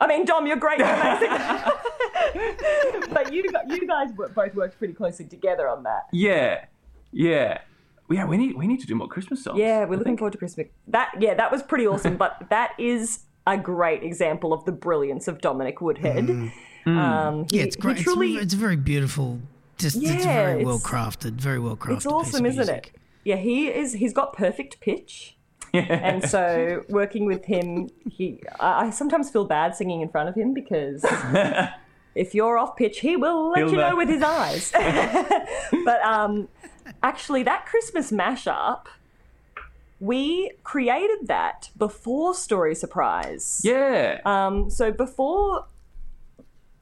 [0.00, 0.78] I mean, Dom, you're great.
[0.80, 1.30] You're amazing.
[3.12, 6.06] but you, you guys both worked pretty closely together on that.
[6.12, 6.64] yeah,
[7.12, 7.58] yeah,
[8.10, 8.24] yeah.
[8.24, 9.58] We need we need to do more Christmas songs.
[9.58, 10.18] Yeah, we're looking think.
[10.18, 10.66] forward to Christmas.
[10.88, 12.16] That yeah, that was pretty awesome.
[12.16, 16.28] but that is a great example of the brilliance of Dominic Woodhead.
[16.30, 16.52] Um, he-
[16.84, 17.46] Mm.
[17.52, 17.98] Yeah, it's he great.
[17.98, 19.38] truly, it's, it's very beautiful.
[19.78, 21.34] Just it's very it's- well crafted.
[21.34, 21.96] Very well crafted.
[21.98, 22.90] it's awesome, isn't it?
[23.22, 23.92] Yeah, he is.
[23.92, 25.36] He's got perfect pitch.
[26.08, 30.34] And so working with him, he I I sometimes feel bad singing in front of
[30.34, 31.04] him because
[32.14, 33.96] if you're off pitch, he will let He'll you know know.
[33.96, 34.70] with his eyes.
[35.84, 36.48] but um,
[37.02, 38.86] actually, that Christmas mashup,
[40.00, 43.60] we created that before Story Surprise.
[43.64, 45.66] Yeah, Um, so before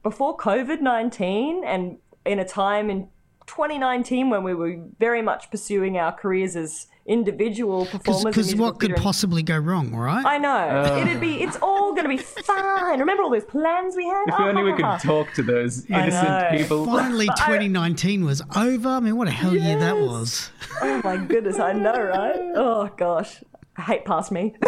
[0.03, 3.09] before COVID nineteen, and in a time in
[3.51, 8.25] 2019 when we were very much pursuing our careers as individual performers.
[8.25, 10.25] Because what could theatre possibly go wrong, right?
[10.25, 11.05] I know uh.
[11.05, 11.43] it'd be.
[11.43, 13.01] It's all going to be fine.
[13.01, 14.25] Remember all those plans we had?
[14.29, 16.87] if only oh, we could talk to those innocent people.
[16.87, 18.89] Finally, I- 2019 was over.
[18.89, 20.51] I mean, what a hell year that was.
[20.81, 22.41] Oh my goodness, I know, right?
[22.55, 23.43] Oh gosh.
[23.77, 24.55] I hate past me.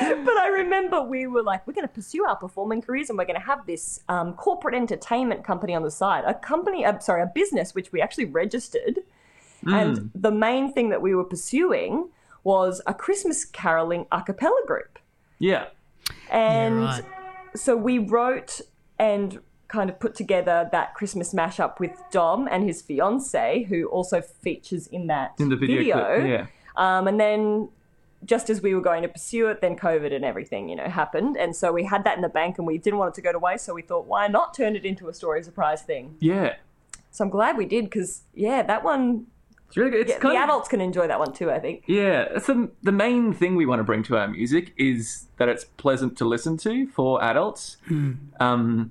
[0.24, 3.24] but I remember we were like, we're going to pursue our performing careers and we're
[3.24, 6.24] going to have this um, corporate entertainment company on the side.
[6.26, 9.00] A company, uh, sorry, a business which we actually registered.
[9.66, 12.10] And the main thing that we were pursuing
[12.44, 15.00] was a Christmas caroling a cappella group.
[15.40, 15.66] Yeah,
[16.30, 17.04] And right.
[17.54, 18.60] so we wrote
[18.98, 24.20] and kind of put together that Christmas mashup with Dom and his fiance, who also
[24.20, 26.26] features in that in the video, clip.
[26.28, 27.68] Yeah, Um, and then
[28.26, 31.36] just as we were going to pursue it, then COVID and everything, you know, happened.
[31.36, 33.32] And so we had that in the bank and we didn't want it to go
[33.32, 33.64] to waste.
[33.64, 36.16] So we thought, why not turn it into a story surprise thing?
[36.20, 36.56] yeah.
[37.10, 39.26] So I'm glad we did because, yeah, that one,
[39.68, 40.00] It's really good.
[40.00, 41.84] It's yeah, kind the of adults can enjoy that one too, I think.
[41.86, 45.48] Yeah, that's the, the main thing we want to bring to our music is that
[45.48, 47.78] it's pleasant to listen to for adults,
[48.38, 48.90] um,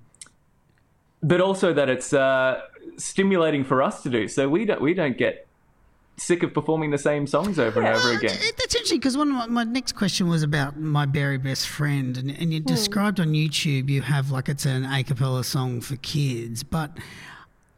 [1.21, 2.61] but also that it's uh,
[2.97, 4.27] stimulating for us to do.
[4.27, 5.45] So we don't we don't get
[6.17, 8.36] sick of performing the same songs over and over again.
[8.38, 11.67] th- That's interesting because one of my, my next question was about my very best
[11.67, 12.65] friend, and, and you hmm.
[12.65, 16.91] described on YouTube you have like it's an a cappella song for kids, but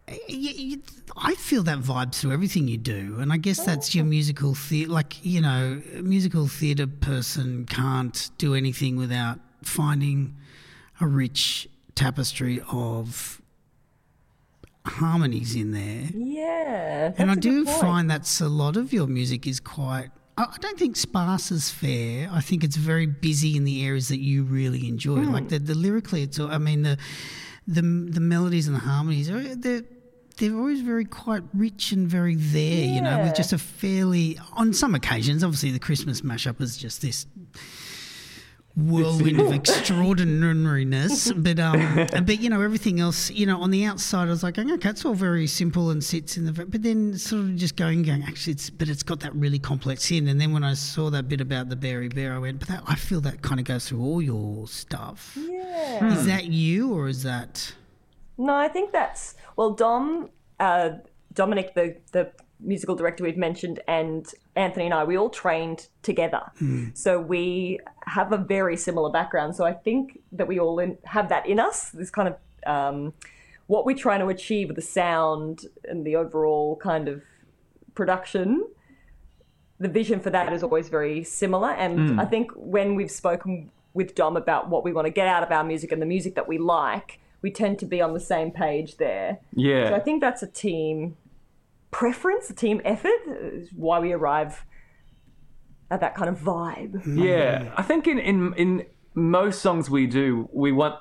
[0.08, 0.82] eh, you, you,
[1.16, 4.10] I feel that vibes through everything you do, and I guess that's your oh.
[4.10, 4.92] musical theatre.
[4.92, 10.36] Like you know, a musical theatre person can't do anything without finding
[11.02, 13.42] a rich tapestry of
[14.88, 16.06] harmonies in there.
[16.14, 17.14] Yeah.
[17.18, 17.80] And I do point.
[17.80, 20.10] find that's a lot of your music is quite.
[20.40, 22.30] I don't think sparse is fair.
[22.32, 25.18] I think it's very busy in the areas that you really enjoy.
[25.24, 25.34] Hmm.
[25.34, 26.40] Like the, the lyrically, it's.
[26.40, 26.98] all- I mean the
[27.68, 29.84] the the melodies and the harmonies are they're
[30.38, 34.72] they're always very quite rich and very there, you know, with just a fairly on
[34.74, 37.26] some occasions, obviously the Christmas mashup is just this
[38.78, 41.34] whirlwind of extraordinariness.
[41.38, 43.30] But um, but you know everything else.
[43.32, 46.38] You know, on the outside, I was like, okay, it's all very simple and sits
[46.38, 46.66] in the.
[46.66, 48.24] But then sort of just going, going.
[48.24, 50.28] Actually, it's but it's got that really complex in.
[50.28, 52.84] And then when I saw that bit about the Berry Bear, I went, but that,
[52.88, 55.38] I feel that kind of goes through all your stuff.
[55.40, 56.14] Yeah.
[56.14, 57.74] Is that you or is that?
[58.38, 60.92] No, I think that's well, Dom, uh,
[61.34, 66.42] Dominic, the the musical director we've mentioned, and Anthony and I, we all trained together,
[66.94, 69.56] so we have a very similar background.
[69.56, 71.92] So I think that we all in, have that in us.
[71.92, 73.14] This kind of um,
[73.68, 77.22] what we're trying to achieve with the sound and the overall kind of
[77.96, 78.66] production.
[79.80, 84.16] The vision for that is always very similar, and I think when we've spoken with
[84.16, 86.48] Dom about what we want to get out of our music and the music that
[86.48, 89.40] we like, we tend to be on the same page there.
[89.54, 89.90] Yeah.
[89.90, 91.18] So I think that's a team
[91.98, 94.64] preference, a team effort, uh, is why we arrive
[95.90, 97.02] at that kind of vibe.
[97.08, 100.96] Yeah, I think in, in in most songs we do, we want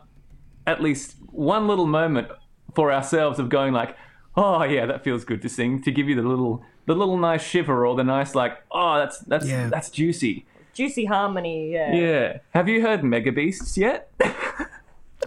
[0.67, 2.29] at least one little moment
[2.75, 3.95] for ourselves of going like,
[4.37, 7.45] oh yeah, that feels good to sing, to give you the little the little nice
[7.45, 9.69] shiver or the nice like, oh that's that's Yeah.
[9.69, 10.47] that's juicy.
[10.73, 11.93] Juicy harmony, yeah.
[11.95, 12.39] Yeah.
[12.51, 14.11] Have you heard Mega Beasts yet?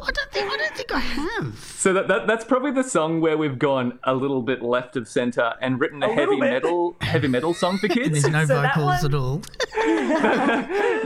[0.02, 1.60] I don't think I don't think I have.
[1.60, 5.08] so that, that that's probably the song where we've gone a little bit left of
[5.08, 8.22] center and written a, A heavy metal heavy metal song for And kids.
[8.22, 9.42] there's no So vocals one- at all.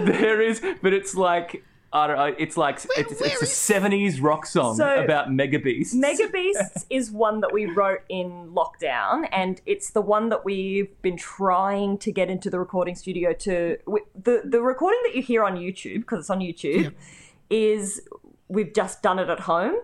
[0.06, 1.64] there is, but it's like.
[1.96, 2.36] I don't know.
[2.40, 2.88] It's like it's,
[3.22, 5.94] where it's a is- '70s rock song So- about mega beasts.
[5.94, 10.90] Mega Beasts is one that we wrote in lockdown, and it's the one that we've
[11.04, 13.78] been trying to get into the recording studio to.
[14.16, 16.94] The the recording that you hear on YouTube, because it's on YouTube,
[17.52, 18.02] is
[18.48, 19.76] we've just done it at home.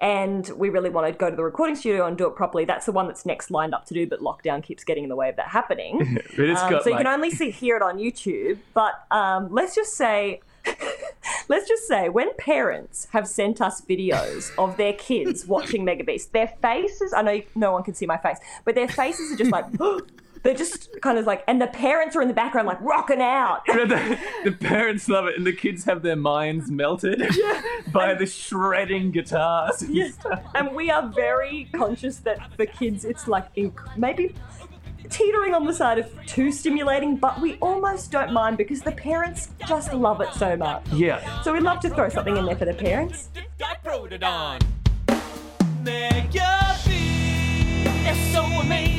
[0.00, 2.64] And we really want to go to the recording studio and do it properly.
[2.64, 5.16] That's the one that's next lined up to do, but lockdown keeps getting in the
[5.16, 6.18] way of that happening.
[6.36, 8.58] Um, so you can only see hear it on YouTube.
[8.74, 10.40] But um, let's just say,
[11.48, 16.32] let's just say, when parents have sent us videos of their kids watching Mega Beast,
[16.32, 19.66] their faces—I know no one can see my face, but their faces are just like.
[20.44, 23.62] They're just kind of like, and the parents are in the background, like rocking out.
[23.66, 27.22] the, the parents love it, and the kids have their minds melted
[27.92, 29.80] by the shredding guitars.
[29.82, 30.10] and Yeah.
[30.10, 30.42] stuff.
[30.54, 34.34] And we are very conscious that for kids, it's like inc- maybe
[35.08, 39.48] teetering on the side of too stimulating, but we almost don't mind because the parents
[39.66, 40.86] just love it so much.
[40.92, 41.42] Yeah.
[41.42, 43.28] So we'd love to throw something in there for the parents.
[43.62, 44.60] I wrote it on.
[45.82, 47.84] Mega Beast.
[48.04, 48.93] They're so amazing.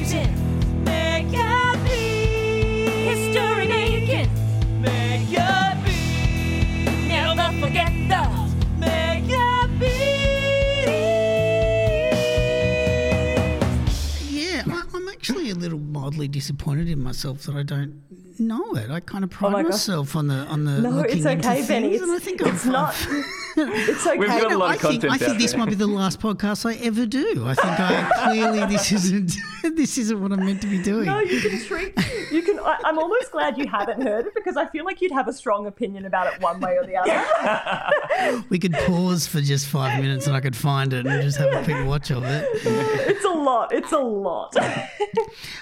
[15.49, 18.01] A little mildly disappointed in myself that I don't
[18.39, 18.89] know it.
[18.91, 19.71] I kind of pride Oh my God.
[19.71, 21.93] myself on the on the No, looking it's into okay, things, Benny.
[21.93, 22.95] It's, and I think I'm it's not.
[23.57, 24.17] It's okay.
[24.17, 25.59] We've got a lot I of think, content I think out this there.
[25.59, 27.45] might be the last podcast I ever do.
[27.47, 29.31] I think I clearly this isn't
[29.77, 31.05] this isn't what I'm meant to be doing.
[31.05, 31.93] No, you can treat.
[32.33, 32.59] You can.
[32.59, 35.33] I, I'm almost glad you haven't heard it because I feel like you'd have a
[35.33, 38.43] strong opinion about it one way or the other.
[38.49, 41.53] We could pause for just five minutes and I could find it and just have
[41.53, 42.45] a quick watch of it.
[42.65, 43.71] It's a lot.
[43.71, 44.53] It's a lot.
[44.53, 44.65] Well,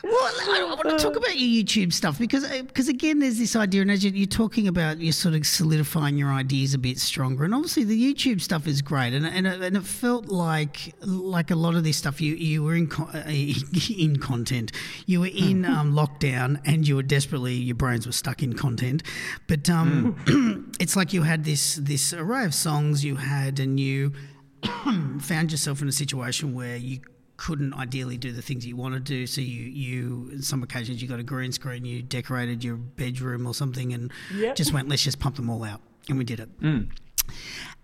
[0.03, 3.56] I, I want to talk about your YouTube stuff because uh, because again, there's this
[3.56, 6.99] idea, and as you- you're talking about, you're sort of solidifying your ideas a bit
[6.99, 10.93] stronger, and obviously the YouTube stuff is great, and and it, and it felt like
[11.02, 13.23] like a lot of this stuff you you were in uh,
[13.97, 14.71] in content,
[15.06, 19.04] you were in um, lockdown, and you were desperately your brains were stuck in content,
[19.47, 20.15] but um,
[20.80, 24.13] it's like you had this this array of songs you had, and you
[25.19, 26.99] found yourself in a situation where you
[27.38, 29.26] couldn't ideally do the things you want to do.
[29.28, 33.46] So you you on some occasions you got a green screen you decorated your bedroom
[33.48, 34.56] or something and Yep.
[34.56, 36.62] just went let's just pump them all out and we did it.
[36.62, 36.89] Mm.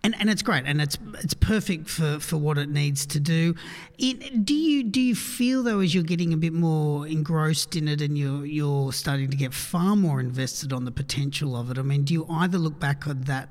[0.03, 3.55] And and it's great and it's it's perfect for for what it needs to do.
[3.97, 7.87] It, do you do you feel though as you're getting a bit more engrossed in
[7.87, 11.77] it and you're you're starting to get far more invested on the potential of it
[11.77, 13.49] i mean do you either look back at that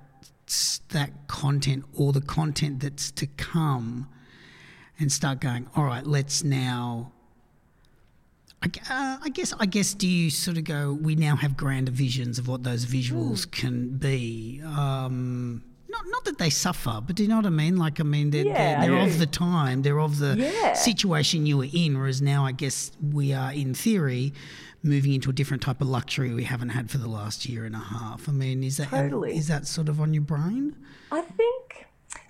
[0.90, 4.08] that content or the content that's to come
[4.98, 7.12] and start going all right let's now
[8.62, 11.92] I, uh, I guess I guess do you sort of go we now have grander
[11.92, 13.50] visions of what those visuals Hmm.
[13.50, 17.78] can be um not, not that they suffer, but do you know what I mean?
[17.78, 20.74] Like, I mean, they're, Yeah, they're, they're of the time, they're of the Yeah.
[20.74, 24.34] situation you were in, whereas now I guess we are, in theory,
[24.82, 27.74] moving into a different type of luxury we haven't had for the last year and
[27.74, 28.28] a half.
[28.28, 29.34] I mean, is that Totally.
[29.34, 30.76] is that sort of on your brain?
[31.10, 31.86] I think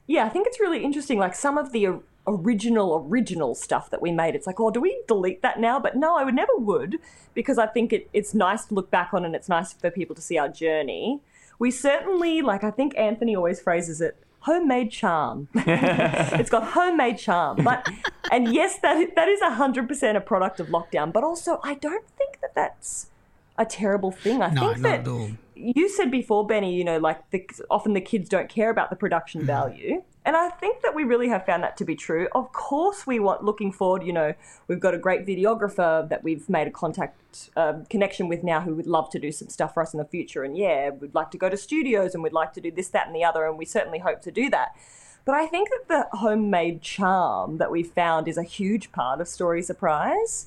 [0.07, 1.19] yeah, I think it's really interesting.
[1.19, 1.99] Like some of the
[2.29, 5.81] original, original stuff that we made, it's like, oh, do we delete that now?
[5.81, 6.99] But no, I would never would
[7.35, 10.15] because I think it, it's nice to look back on and it's nice for people
[10.15, 11.21] to see our journey.
[11.59, 15.49] We certainly, like, I think Anthony always phrases it homemade charm.
[15.55, 17.65] it's got homemade charm.
[17.65, 17.89] But,
[18.33, 21.13] and yes, that, that is 100% a product of lockdown.
[21.13, 23.11] But also, I don't think that that's
[23.57, 24.41] a terrible thing.
[24.43, 28.29] I No, think that you said before, Benny, you know, like the, often the kids
[28.29, 30.03] don't care about the production value.
[30.29, 32.29] And I think that we really have found that to be true.
[32.33, 34.03] Of course, we want looking forward.
[34.03, 34.35] You know,
[34.67, 38.75] we've got a great videographer that we've made a contact uh, connection with now, who
[38.75, 40.45] would love to do some stuff for us in the future.
[40.45, 43.07] And yeah, we'd like to go to studios and we'd like to do this, that,
[43.07, 43.47] and the other.
[43.47, 44.77] And we certainly hope to do that.
[45.25, 49.29] But I think that the homemade charm that we found is a huge part of
[49.29, 50.47] Story Surprise.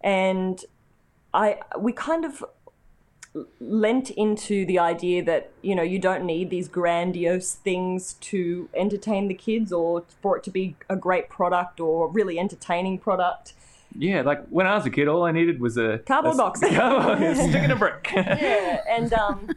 [0.00, 0.64] And
[1.32, 2.42] I we kind of
[3.60, 9.26] lent into the idea that you know you don't need these grandiose things to entertain
[9.28, 13.54] the kids or for it to be a great product or really entertaining product.
[13.96, 16.60] Yeah, like when I was a kid, all I needed was a Cardboard a- box.
[16.68, 18.08] Cardboard, stick in a brick.
[18.14, 19.50] Yeah, and um,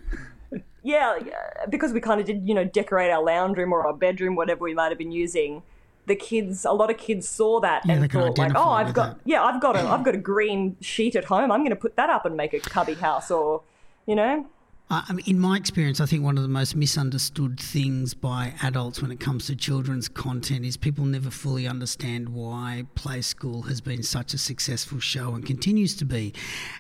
[0.84, 3.94] yeah, yeah, because we kind of did you know decorate our lounge room or our
[3.94, 5.64] bedroom, whatever we might have been using.
[6.08, 9.18] The kids, a lot of kids saw that Yeah, and thought like, "Oh, I've got
[9.18, 9.22] that.
[9.26, 11.52] yeah, I've got a I've got a green sheet at home.
[11.52, 13.62] I'm going to put that up and make a cubby house." Or,
[14.06, 14.46] you know,
[14.90, 18.54] I I mean, in my experience, I think one of the most misunderstood things by
[18.64, 23.64] adults when it comes to children's content is people never fully understand why Play School
[23.64, 26.34] has been such a successful show and continues to be.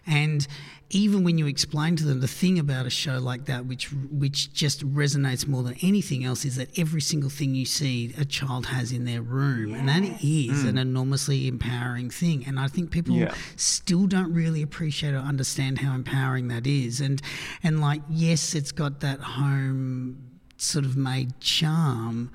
[0.05, 0.47] And
[0.89, 4.53] even when you explain to them the thing about a show like that, which which
[4.53, 8.67] just resonates more than anything else, is that every single thing you see a child
[8.67, 10.81] has in their room, and that is an mm.
[10.81, 12.45] enormously empowering thing.
[12.47, 13.33] And I think people Yeah.
[13.57, 17.01] still don't really appreciate or understand how empowering that is.
[17.01, 17.21] And
[17.63, 20.17] and like yes, it's got that home
[20.57, 22.31] sort of made charm.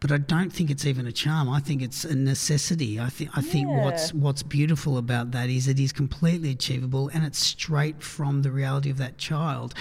[0.00, 1.50] But I don't think it's even a charm.
[1.50, 2.98] I think it's a necessity.
[2.98, 7.22] I think I think what's what's beautiful about that is it is completely achievable and
[7.22, 9.74] it's straight from the reality of that child.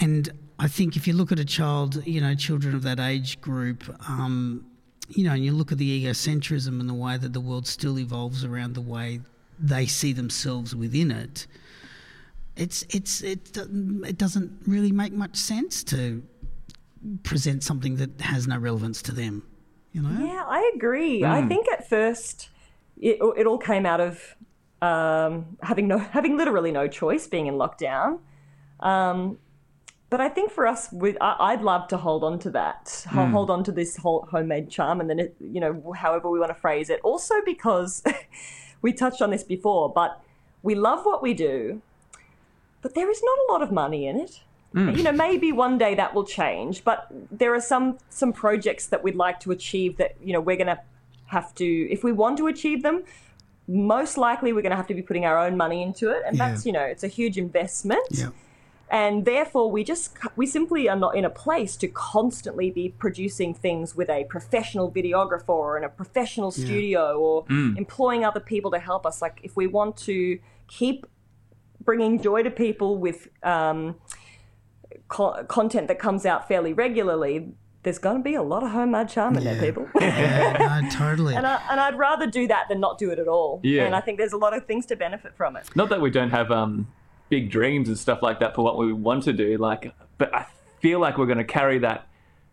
[0.00, 3.40] And I think if you look at a child, you know, children of that age
[3.40, 4.66] group, um,
[5.08, 7.98] you know, and you look at the egocentrism and the way that the world still
[8.00, 9.20] evolves around the way
[9.60, 11.46] they see themselves within it,
[12.56, 16.22] it's it's it it doesn't really make much sense to
[17.22, 19.42] present something that has no relevance to them.
[19.92, 20.24] You know?
[20.24, 21.24] Yeah, I agree.
[21.24, 22.48] I think at first
[23.00, 24.36] it, it all came out of
[24.80, 28.20] um, having no having literally no choice, being in lockdown.
[28.80, 29.38] Um,
[30.10, 33.26] but I think for us, with I, I'd love to hold on to that, ho-
[33.26, 36.50] hold on to this whole homemade charm, and then it, you know, however we want
[36.50, 37.00] to phrase it.
[37.02, 38.02] Also because
[38.82, 40.20] we touched on this before, but
[40.62, 41.80] we love what we do,
[42.82, 44.40] but there is not a lot of money in it.
[44.74, 49.02] You know, maybe one day that will change, but there are some some projects that
[49.04, 50.80] we'd like to achieve that you know we're going to
[51.26, 53.04] have to if we want to achieve them.
[53.68, 56.36] Most likely, we're going to have to be putting our own money into it, and
[56.36, 56.48] Yeah.
[56.48, 58.30] that's you know it's a huge investment Yeah.
[58.90, 63.54] and therefore we just we simply are not in a place to constantly be producing
[63.54, 67.44] things with a professional videographer or in a professional studio or
[67.76, 71.06] employing other people to help us like if we want to keep
[71.84, 73.94] bringing joy to people with um,
[75.16, 77.34] co- content that comes out fairly regularly
[77.84, 81.34] there's going to be a lot of homemade charm in there people Yeah, no, totally.
[81.34, 83.84] and, I, and i'd rather do that than not do it at all Yeah.
[83.86, 86.10] and i think there's a lot of things to benefit from it Not that we
[86.10, 86.86] don't have um,
[87.28, 90.46] big dreams and stuff like that for what we want to do, like, but I
[90.80, 92.06] feel like we're going to carry that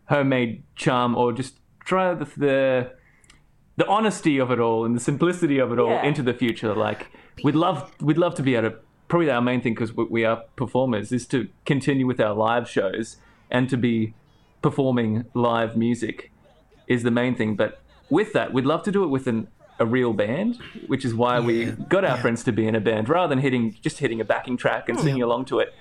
[0.05, 1.53] homemade charm or just
[1.85, 2.91] try the, the
[3.75, 6.05] the honesty of it all and the simplicity of it all Yeah.
[6.09, 6.73] into the future.
[6.73, 7.07] Like,
[7.43, 8.75] we'd love we'd love to be able to.
[9.09, 12.69] Probably our main thing because we, we are performers is to continue with our live
[12.69, 13.17] shows
[13.51, 14.13] and to be
[14.61, 16.31] performing live music
[16.87, 17.55] is the main thing.
[17.55, 19.47] But with that, we'd love to do it with an,
[19.79, 22.21] a real band, which is why we got our yeah.
[22.21, 24.97] friends to be in a band rather than hitting just hitting a backing track and
[24.97, 25.73] oh, singing along to it.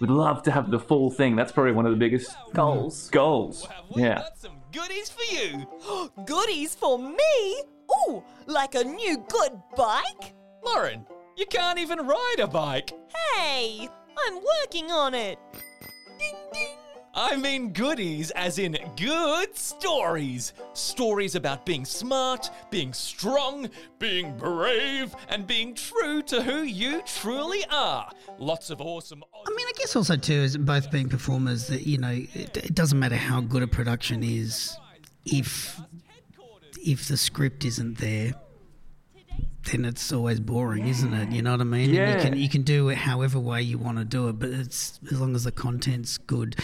[0.00, 1.36] We'd love to have the full thing.
[1.36, 3.66] That's probably one of the biggest goals goals.
[3.66, 4.24] Have Yeah.
[4.72, 6.10] goodies for you?
[6.24, 7.62] Goodies for me?
[8.08, 10.34] Ooh, like a new good bike?
[10.64, 11.04] Lauren,
[11.36, 12.92] you can't even ride a bike.
[13.34, 13.88] Hey,
[14.26, 15.38] I'm working on it.
[16.18, 16.76] Ding ding.
[17.12, 20.52] I mean goodies as in good stories.
[20.74, 23.68] Stories about being smart, being strong,
[23.98, 28.10] being brave, and being true to who you truly are.
[28.38, 29.24] Lots of awesome.
[29.34, 32.74] I mean, I guess also too, as both being performers, that you know, it, it
[32.74, 34.76] doesn't matter how good a production is,
[35.26, 35.80] if
[36.86, 38.32] if the script isn't there,
[39.64, 41.30] then it's always boring, isn't it?
[41.30, 41.90] You know what I mean?
[41.90, 42.14] And Yeah.
[42.16, 44.98] you can you can do it however way you want to do it, but it's
[45.10, 46.56] as long as the content's good.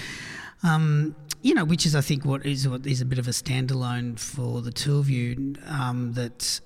[0.63, 3.33] Um, you know, which is I think what is what is a bit of a
[3.33, 5.55] standalone for the two of you.
[5.67, 6.61] Um, that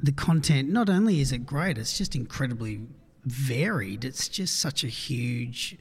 [0.00, 2.80] the content not only is it great, it's just incredibly
[3.24, 4.04] varied.
[4.04, 5.76] It's just such a huge.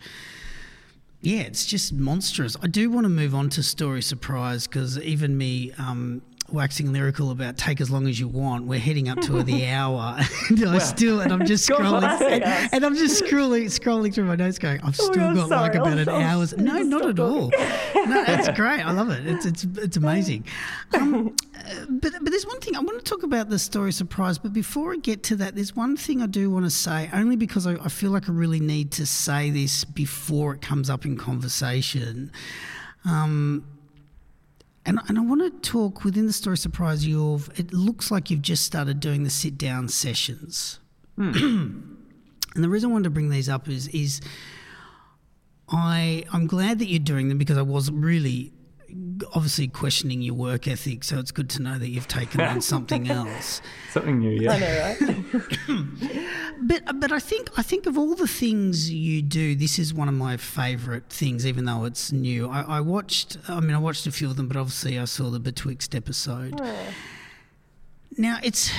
[1.23, 2.57] Yeah, it's just monstrous.
[2.63, 6.23] I do want to move on to story surprise because even me, um,
[6.53, 8.65] waxing lyrical about take as long as you want.
[8.65, 10.17] We're heading up to the hour,
[10.49, 14.35] and I still, and I'm just scrolling, and, and I'm just scrolling, scrolling through my
[14.35, 16.55] notes, going, I've still God, got like about an hour's.
[16.57, 17.49] No, not at all.
[17.49, 18.81] No, it's great.
[18.81, 19.25] I love it.
[19.25, 20.45] It's it's it's amazing.
[20.93, 24.37] Um, uh, but but there's one thing I want to talk about the story surprise.
[24.37, 27.35] But before I get to that, there's one thing I do want to say, only
[27.35, 31.05] because I, I feel like I really need to say this before it comes up
[31.05, 32.31] in conversation.
[33.05, 33.65] Um,
[34.85, 37.05] and, and I want to talk within the story surprise.
[37.05, 40.79] You've it looks like you've just started doing the sit down sessions,
[41.15, 41.31] hmm.
[42.55, 44.21] and the reason I wanted to bring these up is is
[45.69, 48.53] I I'm glad that you're doing them because I was really
[49.33, 51.03] obviously questioning your work ethic.
[51.03, 53.61] So it's good to know that you've taken on something else.
[53.91, 54.51] Something new, yeah.
[54.51, 54.95] I know,
[55.67, 56.27] right?
[56.63, 60.07] But but I think I think of all the things you do, this is one
[60.07, 62.47] of my favourite things, even though it's new.
[62.47, 65.31] I, I watched I mean I watched a few of them, but obviously I saw
[65.31, 66.59] the Betwixt episode.
[66.61, 66.85] Oh.
[68.15, 68.71] Now it's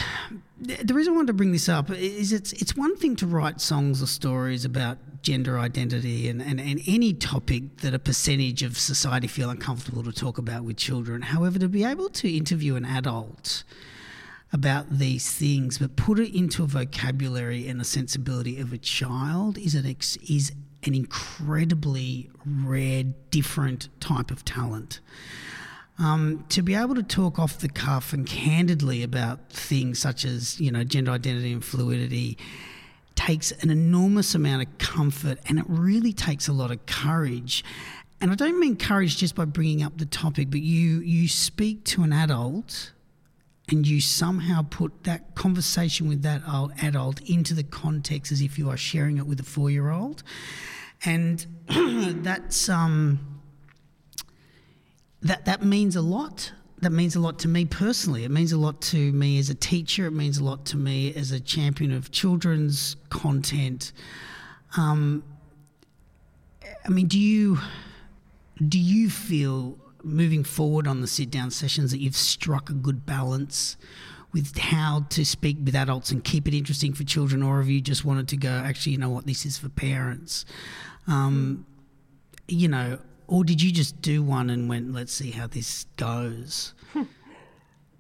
[0.61, 3.61] the reason I wanted to bring this up is it's it's one thing to write
[3.61, 8.77] songs or stories about gender identity and, and, and any topic that a percentage of
[8.77, 11.23] society feel uncomfortable to talk about with children.
[11.23, 13.65] However, to be able to interview an adult
[14.53, 19.57] about these things, but put it into a vocabulary and a sensibility of a child
[19.57, 20.53] is an ex- is
[20.85, 25.01] an incredibly rare, different type of talent.
[25.99, 30.61] Um, to be able to talk off the cuff and candidly about things such as
[30.61, 32.37] you know gender identity and fluidity
[33.15, 37.65] takes an enormous amount of comfort and it really takes a lot of courage.
[38.21, 41.85] And I don't mean courage just by bringing up the topic, but you you speak
[41.87, 42.93] to an adult
[43.69, 48.59] and you somehow put that conversation with that old adult into the context as if
[48.59, 50.23] you are sharing it with a four year old.
[51.05, 51.45] And
[52.23, 53.41] that's um
[55.21, 56.53] that that means a lot.
[56.83, 58.25] That means a lot to me personally.
[58.25, 60.07] It means a lot to me as a teacher.
[60.07, 63.93] It means a lot to me as a champion of children's content.
[64.77, 65.23] Um,
[66.85, 67.59] I mean, do you
[68.69, 73.07] do you feel moving forward on the sit down sessions that you've struck a good
[73.07, 73.77] balance
[74.33, 77.81] with how to speak with adults and keep it interesting for children, or have you
[77.81, 78.51] just wanted to go?
[78.51, 79.25] Actually, you know what?
[79.25, 80.45] This is for parents.
[81.07, 81.65] Um,
[82.49, 82.99] you know,
[83.33, 86.75] or did you just do one and went, let's see how this goes?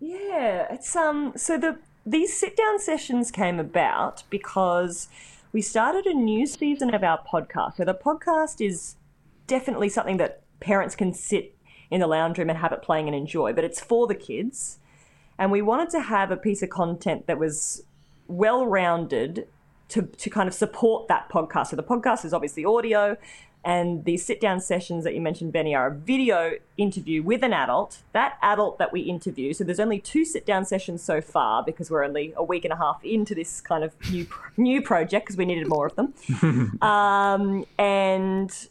[0.05, 1.33] Yeah, it's um.
[1.37, 5.09] So the these sit down sessions came about because
[5.53, 7.77] we started a new season of our podcast.
[7.77, 8.97] So the podcast is
[9.47, 11.55] definitely something that parents can sit
[11.89, 14.81] in the lounge room and have it playing and enjoy, but it's for the kids.
[15.39, 17.85] And we wanted to have a piece of content that was
[18.27, 19.47] well rounded
[19.91, 21.69] to, to kind of support that podcast.
[21.69, 23.17] So the podcast is obviously audio,
[23.65, 27.53] and the sit down sessions that you mentioned, Benny, are a video interview with an
[27.53, 27.99] adult.
[28.13, 31.91] That adult that we interview, so there's only two sit down sessions so far because
[31.91, 35.37] we're only a week and a half into this kind of new new project because
[35.37, 36.79] we needed more of them.
[36.83, 38.69] um, and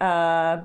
[0.00, 0.60] uh,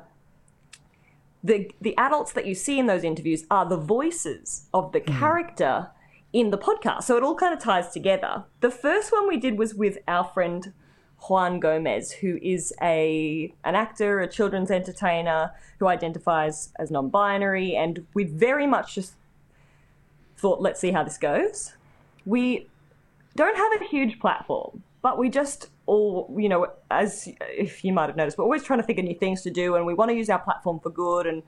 [1.44, 5.90] the the adults that you see in those interviews are the voices of the character
[6.32, 7.04] in the podcast.
[7.04, 8.44] So it all kind of ties together.
[8.62, 10.74] The first one we did was with our friend
[11.30, 18.06] Juan Gomez, who is a an actor, a children's entertainer who identifies as non-binary, and
[18.14, 19.14] we very much just
[20.38, 21.74] thought, let's see how this goes.
[22.26, 22.68] We
[23.36, 28.08] don't have a huge platform, but we just all, you know, as if you might
[28.08, 30.10] have noticed, we're always trying to think of new things to do, and we want
[30.10, 31.26] to use our platform for good.
[31.26, 31.44] And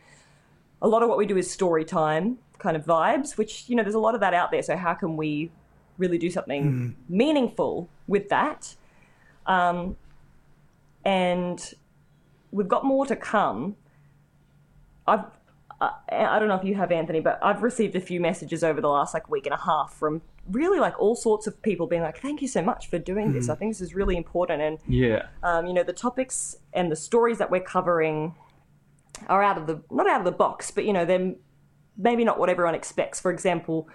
[0.81, 3.83] a lot of what we do is story time kind of vibes, which, you know,
[3.83, 4.63] there's a lot of that out there.
[4.63, 5.51] So, how can we
[5.97, 6.89] really do something hmm.
[7.15, 8.75] meaningful with that?
[9.47, 9.97] Um,
[11.03, 11.73] and
[12.51, 13.75] we've got more to come.
[15.07, 15.25] I've
[15.81, 18.79] uh, I don't know if you have Anthony, but I've received a few messages over
[18.79, 22.01] the last like week and a half from really like all sorts of people being
[22.01, 23.49] like, "Thank you so much for doing this.
[23.49, 25.27] I think this is really important." And Yeah.
[25.43, 28.35] um, you know, the topics and the stories that we're covering
[29.27, 31.33] are out of the not out of the box, but you know, they're
[31.97, 33.19] maybe not what everyone expects.
[33.19, 33.89] For example,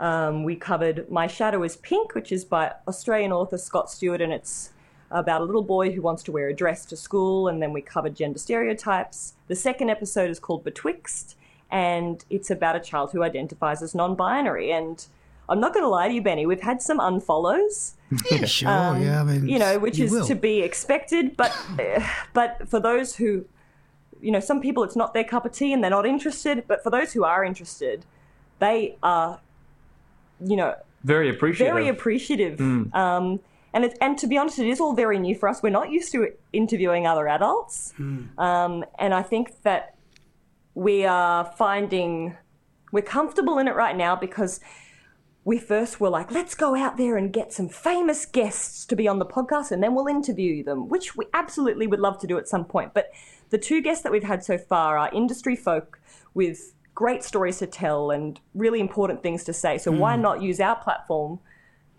[0.00, 4.32] um, we covered "My Shadow Is Pink," which is by Australian author Scott Stewart, and
[4.32, 4.73] it's
[5.10, 7.48] about a little boy who wants to wear a dress to school.
[7.48, 9.34] And then we covered gender stereotypes.
[9.48, 11.36] The second episode is called "Betwixt,"
[11.70, 14.70] and it's about a child who identifies as non-binary.
[14.72, 15.04] And
[15.48, 17.92] I'm not going to lie to you, Benny, we've had some unfollows
[18.30, 18.68] Yeah, sure.
[18.70, 20.26] yeah, I mean, Um, you know, which you is will.
[20.26, 21.36] to be expected.
[21.36, 21.54] But
[22.32, 23.44] but for those who
[24.20, 26.64] you know, some people it's not their cup of tea and they're not interested.
[26.66, 28.06] But for those who are interested,
[28.58, 29.40] they are,
[30.40, 31.74] you know, Very appreciative.
[31.74, 32.58] very appreciative.
[32.94, 33.40] Um,
[33.74, 35.62] and it's and to be honest, it is all very new for us.
[35.62, 37.92] We're not used to interviewing other adults,
[38.38, 39.96] um, and I think that
[40.74, 42.36] we are finding
[42.92, 44.60] we're comfortable in it right now because
[45.44, 49.06] we first were like, let's go out there and get some famous guests to be
[49.06, 52.38] on the podcast, and then we'll interview them, which we absolutely would love to do
[52.38, 52.94] at some point.
[52.94, 53.10] But
[53.50, 56.00] the two guests that we've had so far are industry folk
[56.32, 59.76] with great stories to tell and really important things to say.
[59.78, 61.40] So why not use our platform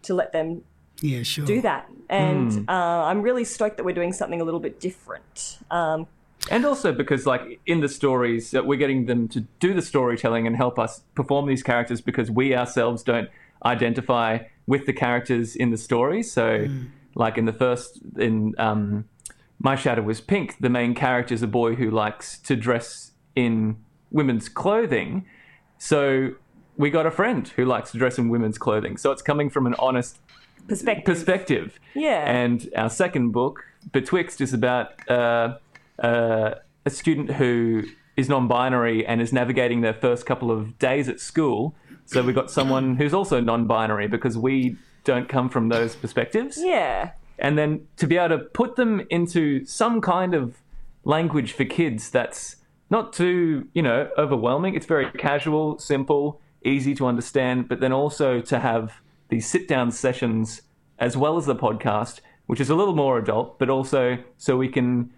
[0.03, 0.63] to let them
[1.01, 1.45] Yeah, sure.
[1.45, 1.89] do that?
[2.09, 5.59] And uh, I'm really stoked that we're doing something a little bit different.
[5.71, 6.07] Um,
[6.51, 10.55] And also because, like, in the stories, we're getting them to do the storytelling and
[10.55, 13.29] help us perform these characters because we ourselves don't
[13.65, 16.21] identify with the characters in the story.
[16.21, 16.67] So,
[17.15, 19.05] like in the first, in um,
[19.59, 23.77] My Shadow was Pink, the main character is a boy who likes to dress in
[24.11, 25.25] women's clothing.
[25.79, 26.31] So,
[26.77, 28.97] we got a friend who likes to dress in women's clothing.
[28.97, 30.19] So, it's coming from an honest
[30.67, 31.05] perspective.
[31.05, 31.79] perspective.
[31.93, 32.29] Yeah.
[32.29, 35.57] And our second book, Betwixt, is about uh,
[35.99, 36.55] uh,
[36.85, 37.83] a student who
[38.17, 41.75] is non-binary and is navigating their first couple of days at school.
[42.05, 46.57] So we've got someone who's also non-binary because we don't come from those perspectives.
[46.57, 47.11] yeah.
[47.37, 50.55] And then to be able to put them into some kind of
[51.03, 52.55] language for kids that's
[52.89, 54.75] not too, you know, overwhelming.
[54.75, 59.91] It's very casual, simple, easy to understand, but then also to have these sit down
[59.91, 60.61] sessions
[60.99, 64.69] as well as the podcast, which is a little more adult, but also so we
[64.69, 65.11] can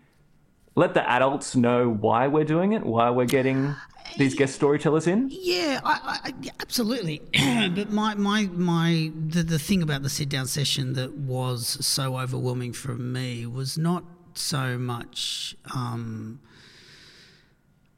[0.76, 3.76] let the adults know why we're doing it, why we're getting
[4.18, 5.28] these guest storytellers in.
[5.32, 7.22] Yeah, I, I, absolutely.
[7.76, 12.18] but my, my, my, the, the thing about the sit down session that was so
[12.18, 14.03] overwhelming for me was not
[14.36, 15.55] so much.
[15.74, 16.39] Um,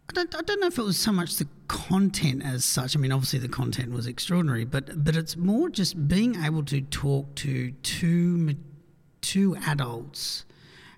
[0.10, 2.96] I don't, I don't know if it was so much the content as such.
[2.96, 6.82] I mean, obviously the content was extraordinary, but but it's more just being able to
[6.82, 8.56] talk to two
[9.22, 10.46] two adults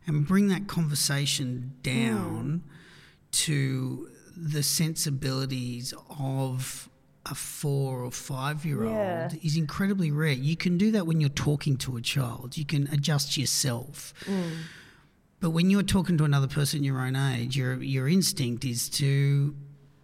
[0.08, 2.70] and bring that conversation down hmm.
[3.32, 6.90] to the sensibilities of
[7.26, 9.30] a four or five year old Yeah.
[9.44, 10.32] is incredibly rare.
[10.32, 12.58] You can do that when you're talking to a child.
[12.58, 14.14] You can adjust yourself.
[14.26, 14.52] Mm.
[15.42, 19.56] But when you're talking to another person your own age, your your instinct is to,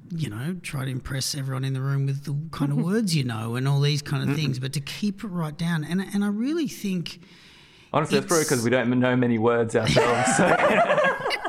[0.09, 3.23] you know, try to impress everyone in the room with the kind of words you
[3.23, 4.59] know and all these kind of things.
[4.59, 7.19] But to keep it right down, and and I really think
[7.93, 10.35] Honestly, that's probably because we don't know many words ourselves.
[10.35, 10.43] So.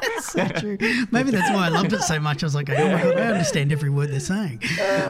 [0.03, 0.79] that's so true.
[1.11, 2.43] Maybe that's why I loved it so much.
[2.43, 4.63] I was like, oh my god, I understand every word they're saying.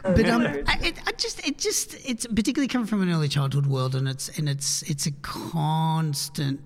[0.03, 3.67] But um, I, it, I just, it just, it's particularly coming from an early childhood
[3.67, 6.61] world, and it's and it's it's a constant.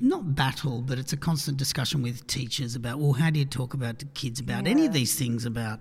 [0.00, 3.74] Not battle, but it's a constant discussion with teachers about well, how do you talk
[3.74, 5.80] about to kids about any of these things about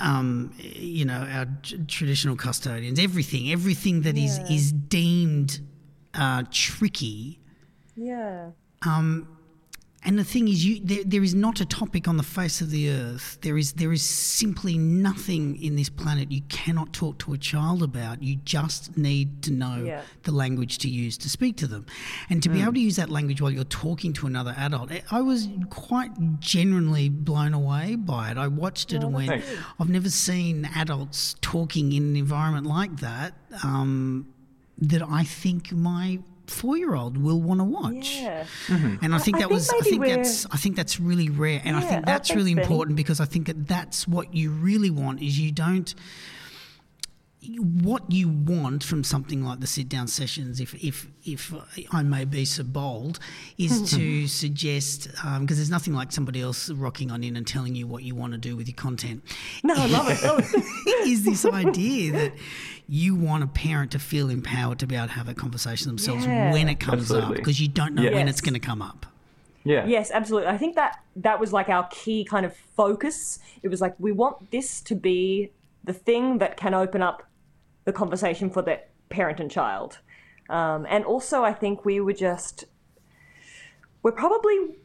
[0.00, 5.60] um, you know, our tr- traditional custodians, everything, everything that is is deemed
[6.14, 7.40] uh, tricky.
[7.96, 8.50] Yeah.
[10.06, 12.70] And the thing is, you there, there is not a topic on the face of
[12.70, 13.38] the earth.
[13.40, 17.82] There is there is simply nothing in this planet you cannot talk to a child
[17.82, 18.22] about.
[18.22, 20.02] You just need to know Yeah.
[20.24, 21.86] the language to use to speak to them,
[22.28, 24.92] and to be able to use that language while you're talking to another adult.
[24.92, 28.36] I- I was quite genuinely blown away by it.
[28.36, 29.46] I watched it and went, Thanks.
[29.80, 33.34] I've never seen adults talking in an environment like that.
[33.62, 34.26] Um,
[34.76, 38.16] that I think my four-year-old will want to watch.
[38.16, 38.44] Yeah.
[38.68, 39.04] Mm-hmm.
[39.04, 41.28] And I think I that think was I think we're- that's I think that's really
[41.30, 42.64] rare and I think that's thanks, really Benny.
[42.66, 45.94] important because I think that that's what you really want is you don't
[47.82, 51.52] what you want from something like the sit down sessions, if if if
[51.92, 53.18] I may be so bold,
[53.58, 53.84] is hmm.
[53.96, 57.86] to suggest um, because there's nothing like somebody else rocking on in and telling you
[57.86, 59.22] what you want to do with your content.
[59.62, 60.64] No, I love it.
[61.06, 62.32] is this idea that
[62.88, 66.26] you want a parent to feel empowered to be able to have a conversation themselves
[66.26, 66.52] Yeah.
[66.52, 69.06] when it comes up because you don't know when it's going to come up.
[69.64, 69.86] Yeah.
[69.86, 70.48] Yes, absolutely.
[70.48, 73.38] I think that that was like our key kind of focus.
[73.62, 75.50] It was like we want this to be
[75.84, 77.22] the thing that can open up
[77.84, 79.98] the conversation for the parent and child.
[80.48, 82.64] Um, and also, I think we were just
[84.02, 84.76] we're probably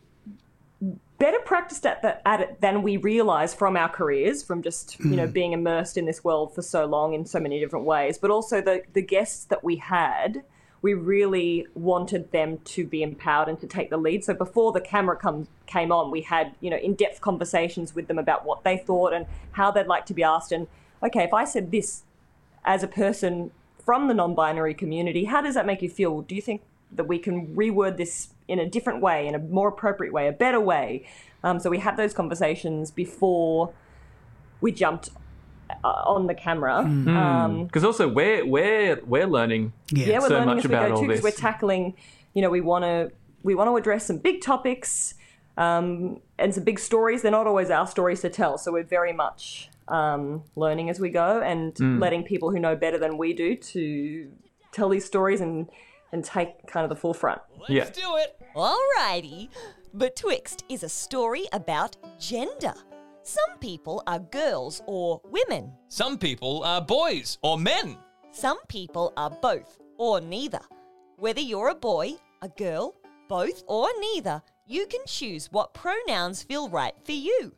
[1.19, 5.15] better practiced at, the, at it than we realize from our careers, from just you
[5.15, 8.17] know being immersed in this world for so long in so many different ways.
[8.17, 10.43] But also the the guests that we had,
[10.81, 14.23] we really wanted them to be empowered and to take the lead.
[14.23, 18.07] So before the camera come, came on, we had you know in depth conversations with
[18.07, 20.53] them about what they thought and how they'd like to be asked.
[20.53, 20.67] And
[21.03, 22.03] okay, if I said this
[22.65, 23.51] as a person
[23.85, 26.21] from the non-binary community, how does that make you feel?
[26.21, 29.69] Do you think that we can reword this in a different way, in a more
[29.69, 31.05] appropriate way, a better way.
[31.43, 33.73] Um, so we had those conversations before
[34.59, 35.09] we jumped
[35.83, 36.83] uh, on the camera.
[36.83, 37.07] Hmm.
[37.15, 40.07] Um, Because also we're we're we're learning Yeah.
[40.07, 41.95] yeah, we're so learning much as we about go too, because we're tackling.
[42.33, 43.11] You know, we want to
[43.43, 45.13] we want to address some big topics
[45.57, 47.21] um, and some big stories.
[47.21, 51.09] They're not always our stories to tell, so we're very much um, learning as we
[51.09, 51.99] go and Hmm.
[51.99, 54.31] letting people who know better than we do to
[54.71, 55.69] tell these stories and
[56.11, 57.39] and take kind of the forefront.
[57.67, 57.83] yeah.
[57.83, 58.35] Let's do it.
[58.55, 59.49] Alrighty.
[59.93, 62.73] Betwixt is a story about gender.
[63.23, 65.71] Some people are girls or women.
[65.87, 67.97] Some people are boys or men.
[68.31, 70.61] Some people are both or neither.
[71.17, 72.95] Whether you're a boy, a girl,
[73.27, 77.53] both or neither, you can choose what pronouns feel right for you.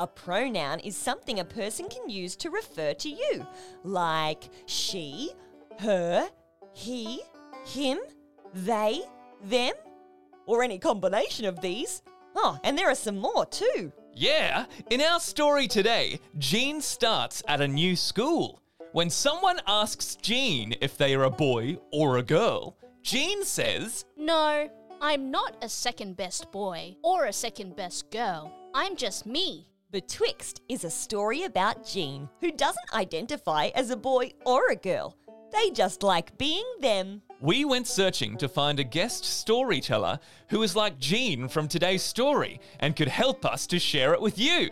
[0.00, 3.44] A pronoun is something a person can use to refer to you,
[3.82, 5.32] like she,
[5.80, 6.28] her,
[6.72, 7.20] he,
[7.66, 7.98] him,
[8.54, 9.02] they,
[9.42, 9.74] them,
[10.46, 12.02] or any combination of these.
[12.36, 13.92] Oh, and there are some more too.
[14.14, 18.62] Yeah, in our story today, Jean starts at a new school.
[18.92, 24.70] When someone asks Jean if they are a boy or a girl, Jean says, No,
[25.00, 28.52] I'm not a second best boy or a second best girl.
[28.74, 29.68] I'm just me.
[29.90, 35.16] Betwixt is a story about Jean, who doesn't identify as a boy or a girl.
[35.50, 37.22] They just like being them.
[37.40, 40.20] We went searching to find a guest storyteller
[40.50, 44.38] who is like Jean from today's story and could help us to share it with
[44.38, 44.68] you.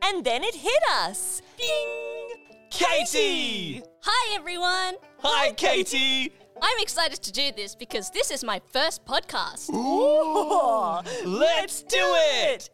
[0.00, 1.42] And then it hit us.
[1.58, 2.46] Ding!
[2.70, 3.82] Katie!
[4.04, 4.94] Hi, everyone.
[5.18, 6.32] Hi, Katie!
[6.62, 9.68] I'm excited to do this because this is my first podcast.
[9.74, 12.70] Ooh, Let's do it!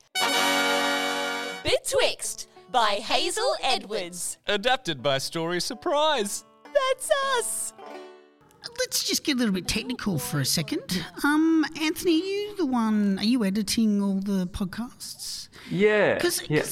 [1.62, 4.38] Betwixt by Hazel Edwards.
[4.46, 6.44] Adapted by Story Surprise.
[6.64, 7.72] That's us.
[8.78, 11.04] Let's just get a little bit technical for a second.
[11.24, 13.18] Um, Anthony, are you the one?
[13.18, 15.48] Are you editing all the podcasts?
[15.70, 16.14] Yeah.
[16.14, 16.62] Because yeah.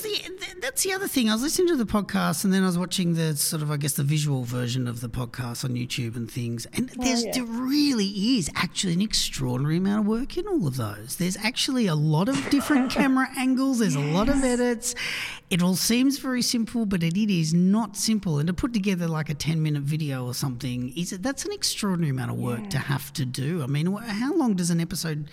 [0.61, 1.29] that's the other thing.
[1.29, 3.77] I was listening to the podcast and then I was watching the sort of, I
[3.77, 6.67] guess, the visual version of the podcast on YouTube and things.
[6.75, 10.77] And oh, there's, there really is actually an extraordinary amount of work in all of
[10.77, 11.17] those.
[11.17, 14.95] There's actually a lot of different camera angles, there's a lot of edits.
[15.49, 18.39] It all seems very simple, but it, it is not simple.
[18.39, 21.53] And to put together like a 10 minute video or something, is it, that's an
[21.53, 23.63] extraordinary amount of work to have to do.
[23.63, 25.29] I mean, how long does an episode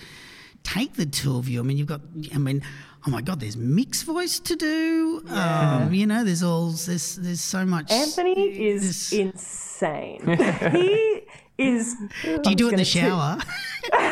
[0.68, 1.60] take the two of you?
[1.60, 2.02] I mean, you've got,
[2.34, 2.62] I mean,
[3.06, 5.24] oh my God, there's mixed voice to do.
[5.30, 7.92] Um, you know, there's all, there's, there's so much.
[7.92, 10.22] Anthony is this- insane.
[10.72, 11.22] he
[11.58, 11.96] is.
[12.24, 13.38] Do you do it in the shower?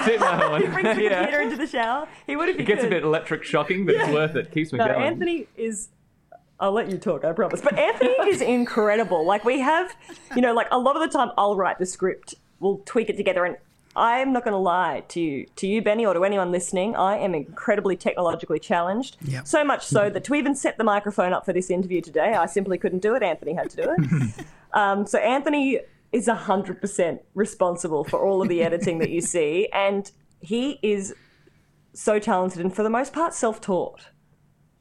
[0.06, 0.62] Sit down.
[0.62, 1.20] He brings the yeah.
[1.22, 2.08] computer into the shower.
[2.26, 4.52] He would if he It gets a bit electric shocking, but it's worth it.
[4.52, 5.04] Keeps me No, going.
[5.04, 5.90] Anthony is.
[6.58, 7.60] I'll let you talk, I promise.
[7.60, 9.26] But Anthony is incredible.
[9.26, 9.94] Like we have,
[10.38, 13.18] you know, like a lot of the time I'll write the script, we'll tweak it
[13.18, 13.58] together, and
[13.96, 16.96] I'm not going to lie to you, to you, Benny, or to anyone listening.
[16.96, 19.18] I am incredibly technologically challenged.
[19.22, 19.48] Yep.
[19.48, 22.46] So much so that to even set the microphone up for this interview today, I
[22.46, 23.24] simply couldn't do it.
[23.24, 24.46] Anthony had to do it.
[24.74, 25.80] um, so Anthony
[26.12, 31.14] is 100% responsible for all of the editing that you see, and he is
[31.94, 34.08] so talented and for the most part self-taught.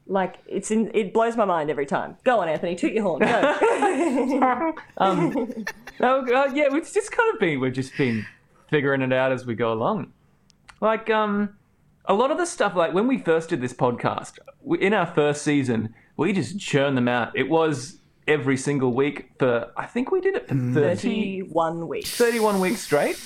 [0.07, 2.17] Like it's in, it blows my mind every time.
[2.23, 3.21] Go on, Anthony, toot your horn.
[3.21, 4.73] Go.
[5.97, 8.25] No, uh, yeah, we've just kind of been we've just been
[8.69, 10.11] figuring it out as we go along.
[10.81, 11.55] Like um,
[12.05, 15.05] a lot of the stuff, like when we first did this podcast we, in our
[15.05, 17.35] first season, we just churned them out.
[17.37, 22.09] It was every single week for I think we did it for 30, Thirty-one weeks.
[22.15, 23.21] 31 weeks straight,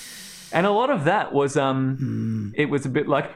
[0.52, 3.34] and a lot of that was um, it was a bit like.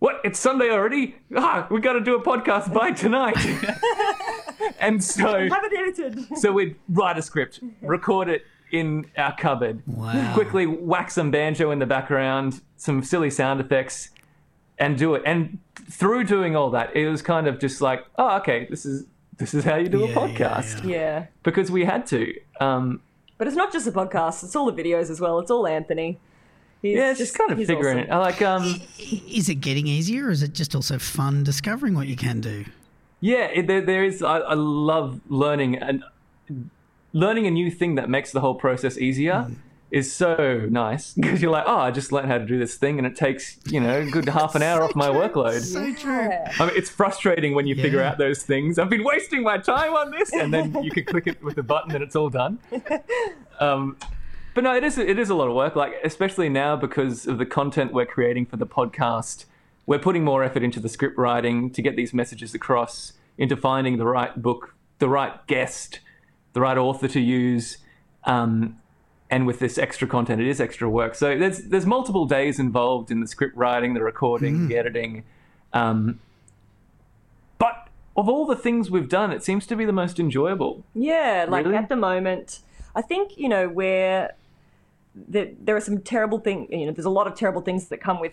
[0.00, 0.20] What?
[0.22, 1.16] It's Sunday already?
[1.34, 3.38] Ah, we got to do a podcast by tonight.
[4.78, 6.36] and so Have it edited.
[6.36, 8.42] so we'd write a script, record it
[8.80, 10.34] in our cupboard, Wow.
[10.34, 14.10] quickly whack some banjo in the background, some silly sound effects,
[14.78, 15.22] and do it.
[15.24, 15.58] And
[15.90, 19.06] through doing all that, it was kind of just like, oh, okay, this is
[19.36, 22.32] this is how you do a Yeah, yeah, podcast Yeah, because we had to.
[22.60, 23.00] Um,
[23.38, 25.38] but it's not just a podcast; it's all the videos as well.
[25.40, 26.18] It's all Anthony.
[26.82, 28.10] He's yeah, it's just kind of he's figuring awesome.
[28.10, 28.14] it.
[28.14, 32.06] I like, um, Is it getting easier or is it just also fun discovering what
[32.08, 32.64] you can do?
[33.20, 34.22] yeah, it, there, there is.
[34.22, 36.04] I, I love learning and
[37.14, 39.50] learning a new thing that makes the whole process easier.
[39.90, 42.98] Is so nice because you're like, oh, I just learned how to do this thing,
[42.98, 45.60] and it takes you know a good half an hour off my workload.
[45.60, 46.30] So true.
[46.58, 48.80] I mean, it's frustrating when you figure out those things.
[48.80, 51.62] I've been wasting my time on this, and then you can click it with a
[51.62, 52.58] button, and it's all done.
[53.60, 53.96] Um,
[54.54, 55.76] but no, it is it is a lot of work.
[55.76, 59.44] Like especially now because of the content we're creating for the podcast,
[59.86, 63.98] we're putting more effort into the script writing to get these messages across, into finding
[63.98, 66.00] the right book, the right guest,
[66.54, 67.78] the right author to use.
[68.24, 68.80] Um,
[69.30, 71.14] and with this extra content, it is extra work.
[71.14, 75.24] So there's there's multiple days involved in the script writing, the recording, the editing.
[75.72, 76.20] Um,
[77.58, 80.84] but of all the things we've done, it seems to be the most enjoyable.
[80.94, 81.76] Yeah, like Really?
[81.76, 82.60] at the moment,
[82.94, 84.34] I think you know where
[85.14, 86.68] there, there are some terrible things.
[86.70, 88.32] You know, there's a lot of terrible things that come with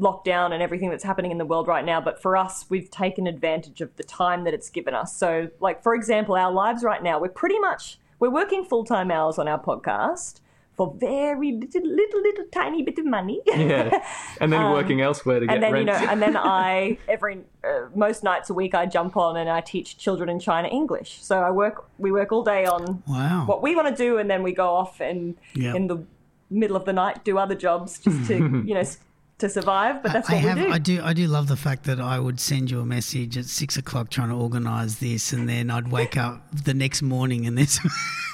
[0.00, 2.00] lockdown and everything that's happening in the world right now.
[2.00, 5.14] But for us, we've taken advantage of the time that it's given us.
[5.16, 9.10] So, like for example, our lives right now, we're pretty much we're working full time
[9.10, 10.40] hours on our podcast
[10.76, 13.40] for very little, little, little tiny bit of money.
[13.46, 14.02] Yeah,
[14.40, 16.00] and then working elsewhere to get Um, and then rent.
[16.00, 19.50] you know, and then I every uh, most nights a week I jump on and
[19.50, 21.18] I teach children in China English.
[21.22, 23.44] So I work, we work all day on Wow.
[23.46, 25.74] what we want to do, and then we go off and Yeah.
[25.74, 26.04] in the
[26.48, 28.34] middle of the night do other jobs just to
[28.66, 28.98] you know s-
[29.40, 30.02] to survive.
[30.02, 30.72] But that's I what have, we do.
[30.72, 33.46] I do, I do love the fact that I would send you a message at
[33.46, 37.58] six o'clock trying to organise this, and then I'd wake up the next morning and
[37.58, 37.78] there's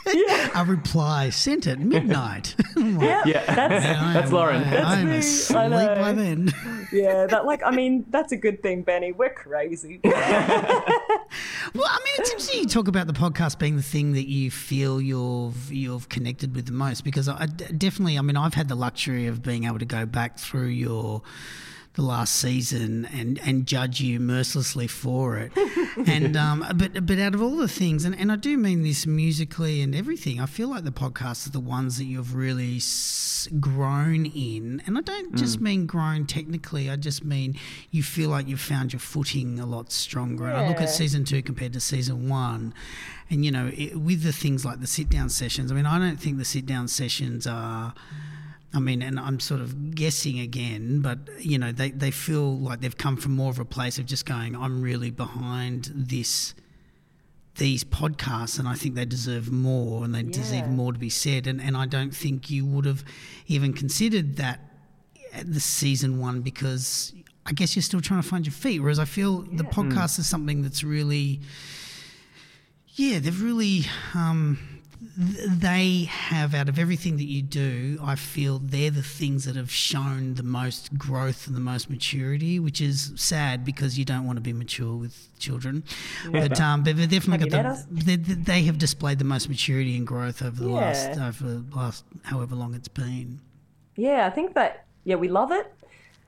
[0.54, 2.54] a reply sent at midnight.
[2.76, 3.84] Like, yeah, yeah, that's
[4.14, 4.62] that's Lauren.
[4.62, 5.14] I, am me.
[5.14, 5.94] I asleep know.
[5.94, 6.52] by then.
[6.92, 7.26] yeah.
[7.26, 9.12] That like I mean that's a good thing, Benny.
[9.12, 10.00] We're crazy.
[11.74, 14.50] Well, I mean, it's interesting you talk about the podcast being the thing that you
[14.50, 18.68] feel you've you've connected with the most because I d- definitely, I mean, I've had
[18.68, 20.95] the luxury of being able to go back through your
[21.96, 25.50] the last season and and judge you mercilessly for it.
[26.06, 29.06] and um, but but out of all the things, and, and I do mean this
[29.06, 33.48] musically and everything, I feel like the podcasts are the ones that you've really s-
[33.58, 36.90] grown in, and I don't just mean grown technically.
[36.90, 37.58] I just mean
[37.90, 40.46] you feel like you've found your footing a lot stronger.
[40.46, 42.74] And I look at season two compared to season one,
[43.30, 45.72] and you know, it, with the things like the sit down sessions.
[45.72, 47.94] I mean, I don't think the sit down sessions are.
[48.76, 52.82] I mean, and I'm sort of guessing again, but you know, they, they feel like
[52.82, 56.54] they've come from more of a place of just going, I'm really behind this
[57.54, 61.46] these podcasts and I think they deserve more and they deserve more to be said.
[61.46, 63.02] And and I don't think you would have
[63.46, 64.60] even considered that
[65.32, 67.14] at the season one because
[67.46, 68.80] I guess you're still trying to find your feet.
[68.80, 71.40] Whereas I feel the podcast is something that's really
[72.96, 74.75] yeah, they've really um, th-
[75.18, 77.98] they have out of everything that you do.
[78.02, 82.58] I feel they're the things that have shown the most growth and the most maturity,
[82.58, 85.84] which is sad because you don't want to be mature with children.
[86.30, 90.42] But um, but definitely got the they, they- have displayed the most maturity and growth
[90.42, 91.28] over the last Yeah.
[91.28, 93.40] over the last however long it's been.
[93.96, 95.72] yeah, I think that yeah we love it,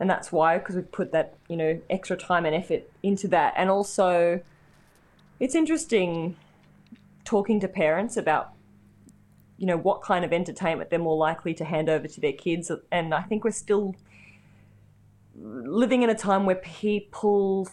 [0.01, 3.53] and that's why because we've put that you know extra time and effort into that,
[3.57, 4.41] and also
[5.41, 6.37] it's interesting
[7.25, 8.53] talking to parents about
[9.59, 12.71] you know what kind of entertainment they're more likely to hand over to their kids.
[12.91, 13.95] And i think we're still
[15.35, 17.69] living in a time where people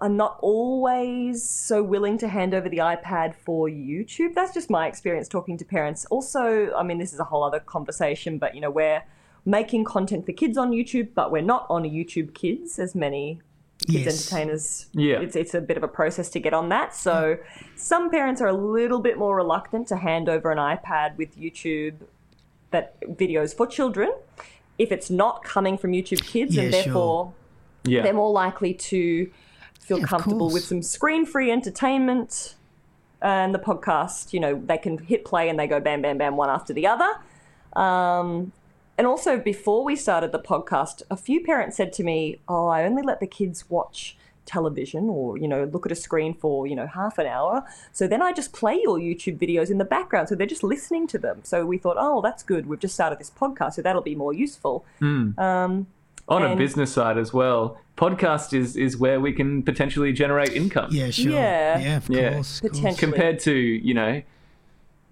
[0.00, 4.34] are not always so willing to hand over the ipad for youtube.
[4.34, 6.04] That's just my experience talking to parents.
[6.06, 9.02] Also i mean this is a whole other conversation but you know we're
[9.44, 13.40] making content for kids on youtube but we're not on youtube kids as many
[13.86, 14.32] kids Yes.
[14.32, 15.20] entertainers Yeah.
[15.20, 17.38] it's, it's a bit of a process to get on that so
[17.76, 21.94] some parents are a little bit more reluctant to hand over an ipad with youtube
[22.70, 24.12] that videos for children
[24.78, 26.82] if it's not coming from youtube kids Yeah, and sure.
[26.84, 27.32] therefore
[27.84, 29.30] yeah, they're more likely to
[29.80, 32.56] feel Yeah, comfortable with some screen free entertainment
[33.22, 36.36] and the podcast you know they can hit play and they go bam bam bam
[36.36, 37.10] one after the other
[37.74, 38.52] um,
[38.98, 42.82] and also before we started the podcast a few parents said to me oh i
[42.84, 46.74] only let the kids watch television or you know look at a screen for you
[46.74, 50.26] know half an hour so then i just play your youtube videos in the background
[50.28, 53.18] so they're just listening to them so we thought oh that's good we've just started
[53.18, 55.86] this podcast so that'll be more useful um,
[56.30, 57.78] on a business side as well.
[57.96, 60.88] Podcast is is where we can potentially generate income.
[60.92, 61.32] Yeah, sure.
[61.32, 61.78] Yeah.
[61.78, 62.34] yeah, of Yeah.
[62.34, 62.60] course.
[62.60, 62.72] course.
[62.76, 62.94] Potentially.
[62.96, 64.20] compared to you know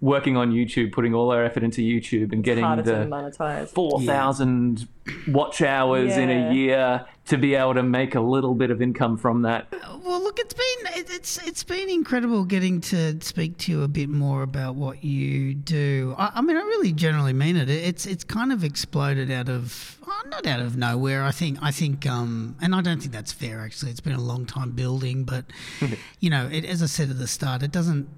[0.01, 4.01] working on YouTube, putting all our effort into YouTube and getting harder the monetize four
[4.03, 4.89] thousand
[5.29, 9.17] watch hours in a year to be able to make a little bit of income
[9.17, 9.67] from that.
[10.05, 14.09] Well, look, it's been it's it's been incredible getting to speak to you a bit
[14.09, 16.15] more about what you do.
[16.19, 17.69] I, I mean, I really generally mean it.
[17.71, 21.23] It's it's kind of exploded out of oh, not out of nowhere.
[21.25, 23.61] I think I think um, and I don't think that's fair.
[23.61, 25.47] Actually, it's been a long time building, but
[26.21, 28.09] you know, it, as I said at the start, it doesn't.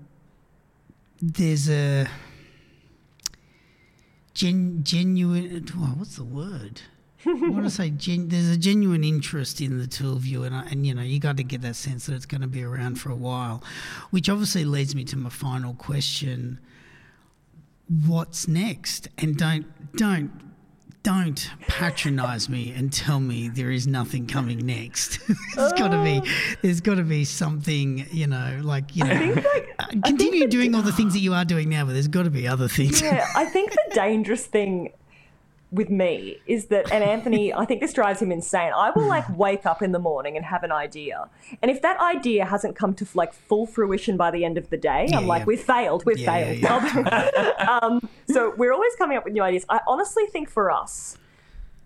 [1.21, 2.07] There's a
[4.35, 5.67] gen, genuine.
[5.97, 6.83] what's the word?
[7.27, 10.55] I want to say gen, there's a genuine interest in the two of you, and
[10.55, 12.63] I, and you know you got to get that sense that it's going to be
[12.63, 13.65] around for a while,
[14.11, 16.61] which obviously leads me to my final question:
[18.07, 19.09] What's next?
[19.19, 20.31] And don't don't
[21.03, 25.21] don't patronize me and tell me there is nothing coming next.
[25.57, 26.23] there's got to be,
[26.63, 29.43] there's got to be something, you know, like you know,
[29.79, 32.31] uh, continue doing all the things that you are doing now, but there's got to
[32.31, 33.01] be other things.
[33.01, 34.93] Yeah, I think the dangerous thing
[35.71, 38.73] with me is that, and Anthony, I think this drives him insane.
[38.75, 41.29] I will like wake up in the morning and have an idea,
[41.61, 44.79] and if that idea hasn't come to like full fruition by the end of the
[44.79, 45.45] day, I'm like, yeah.
[45.47, 46.85] we've failed, we've Yeah, failed.
[47.07, 49.67] yeah, um, so we're always coming up with new ideas.
[49.69, 51.19] I honestly think for us.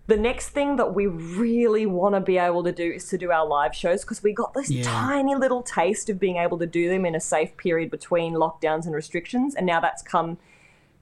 [0.05, 3.31] The next thing that we really want to be able to do is to do
[3.31, 4.83] our live shows because we got this Yeah.
[4.83, 8.85] tiny little taste of being able to do them in a safe period between lockdowns
[8.85, 10.37] and restrictions, and now that's come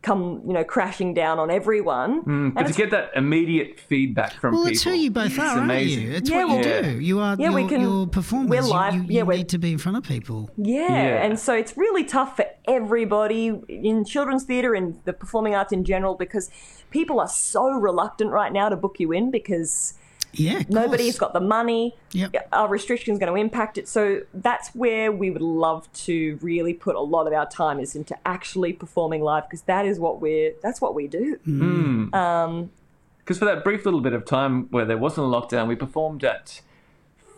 [0.01, 2.23] come you know crashing down on everyone.
[2.23, 4.71] Mm, and But to get that immediate feedback from Well, people.
[4.71, 6.03] it's who you both are, it's aren't amazing.
[6.07, 6.11] you?
[6.13, 6.99] It's Yeah, what you well- do.
[6.99, 7.35] You are.
[7.37, 8.49] Yeah, you're, we can- you're performers.
[8.49, 10.49] we're live- You, you yeah, we're- need to be in front of people.
[10.57, 11.23] Yeah, Yeah.
[11.25, 15.83] and so it's really tough for everybody in children's theatre and the performing arts in
[15.83, 16.49] general because
[16.89, 19.93] people are so reluctant right now to book you in because
[20.33, 21.31] Yeah, of nobody's course.
[21.31, 21.95] got the money.
[22.13, 22.49] Yep.
[22.51, 23.87] Our restrictions going to impact it.
[23.87, 27.95] So that's where we would love to really put a lot of our time is
[27.95, 31.37] into actually performing live because that is what we're that's what we do.
[31.47, 32.09] Mm.
[32.09, 32.13] Hmm.
[32.15, 32.71] Um,
[33.19, 36.23] because for that brief little bit of time where there wasn't a lockdown, we performed
[36.23, 36.61] at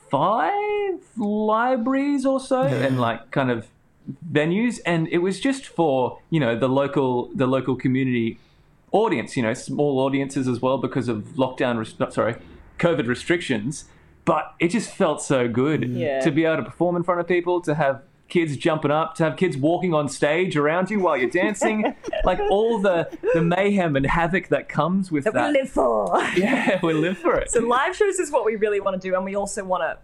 [0.10, 3.68] five libraries or so, and like kind of
[4.32, 8.40] venues, and it was just for you know the local the local community
[8.92, 11.78] audience, you know, small audiences as well because of lockdown.
[11.78, 12.36] Res- sorry,
[12.80, 13.86] COVID restrictions.
[14.26, 16.22] But it just felt so good Yeah.
[16.22, 19.24] to be able to perform in front of people, to have kids jumping up, to
[19.26, 21.94] have kids walking on stage around you while you're dancing,
[22.24, 25.48] like all the the mayhem and havoc that comes with That that.
[25.54, 26.18] we live for.
[26.38, 27.52] Yeah, we live for it.
[27.52, 29.98] So live shows is what we really want to do, and we also want to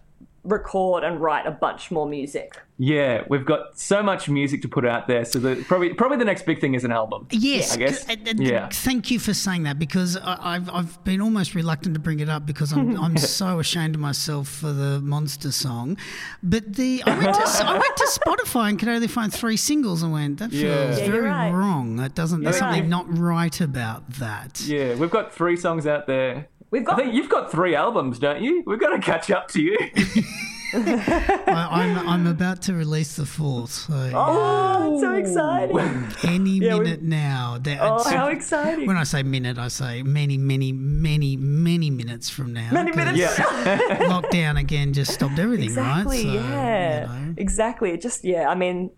[0.44, 2.58] record and write a bunch more music.
[2.78, 5.26] yeah, we've got so much music to put out there.
[5.26, 7.28] So the, probably probably the next big thing is an album.
[7.32, 8.06] Yes, I guess.
[8.38, 8.70] Yeah.
[8.72, 12.30] Thank you for saying that because I, I've I've been almost reluctant to bring it
[12.30, 15.98] up because I'm I'm so ashamed of myself for the monster song,
[16.42, 20.02] but the I went to I went to Spotify and could only find three singles
[20.04, 20.98] and went that feels Yeah.
[20.98, 21.52] Yeah, very right.
[21.52, 21.98] wrong.
[21.98, 22.44] That doesn't.
[22.44, 22.90] There's You're something right.
[22.90, 24.62] not right about that.
[24.62, 26.48] Yeah, we've got three songs out there.
[26.72, 28.64] We've I think you've got three albums, don't you?
[28.66, 29.78] We've got to catch up to you.
[30.74, 33.72] I, I'm I'm about to release the fourth.
[33.72, 36.30] So oh, it's so exciting!
[36.32, 37.58] any we- minute now.
[37.60, 38.86] That, Oh, it's- how exciting!
[38.86, 42.70] When I say minute, I say many, many, many, many minutes from now.
[42.72, 43.18] Many 'cause minutes.
[43.18, 43.98] Yeah.
[44.08, 46.18] Lockdown again just stopped everything, exactly.
[46.18, 46.24] right?
[46.24, 47.02] So, yeah.
[47.18, 47.34] you know.
[47.38, 47.90] Exactly.
[47.92, 48.48] It just yeah.
[48.48, 48.92] I mean.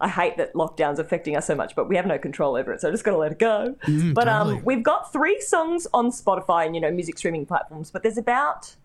[0.00, 2.80] I hate that lockdown's affecting us so much, but we have no control over it,
[2.80, 3.74] so I'm just got to let it go.
[4.14, 4.56] but totally.
[4.56, 8.16] um, we've got three songs on Spotify and you know music streaming platforms, but there's
[8.18, 8.76] about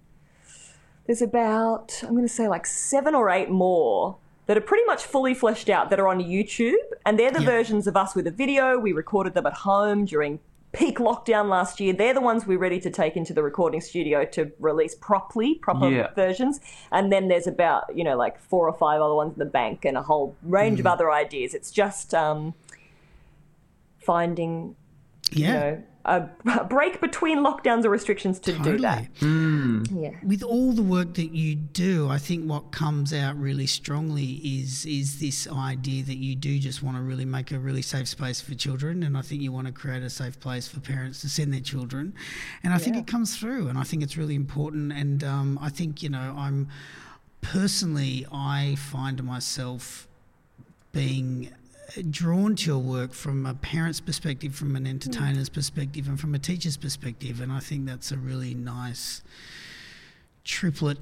[1.05, 5.03] there's about I'm going to say like seven or eight more that are pretty much
[5.05, 6.74] fully fleshed out that are on YouTube,
[7.05, 7.45] and they're the Yeah.
[7.45, 8.78] versions of us with a video.
[8.78, 10.39] We recorded them at home during
[10.76, 11.93] peak lockdown last year.
[11.93, 15.89] They're the ones we're ready to take into the recording studio to release properly, proper
[15.89, 16.13] Yeah.
[16.13, 16.59] versions.
[16.91, 19.86] And then there's about you know like four or five other ones in the bank
[19.86, 20.82] and a whole range Mm.
[20.82, 21.53] of other ideas.
[21.53, 22.53] It's just um,
[23.99, 24.76] finding
[25.32, 25.47] Yeah.
[25.47, 26.30] you know a,
[26.70, 29.08] break between lockdowns or restrictions to do that.
[29.16, 30.03] Totally.
[30.03, 30.12] Yeah.
[30.24, 34.86] With all the work that you do, I think what comes out really strongly is
[34.86, 38.39] is this idea that you do just want to really make a really safe space
[38.39, 41.30] for children, and I think you want to create a safe place for parents to
[41.30, 42.14] send their children,
[42.64, 45.70] and I think it comes through, and I think it's really important, and um, I
[45.70, 46.70] think you know I'm
[47.41, 50.08] personally I find myself
[50.91, 51.51] being
[52.10, 55.54] drawn to your work from a parent's perspective, from an entertainer's hmm.
[55.54, 59.22] perspective, and from a teacher's perspective, and I think that's a really nice
[60.46, 60.98] triplet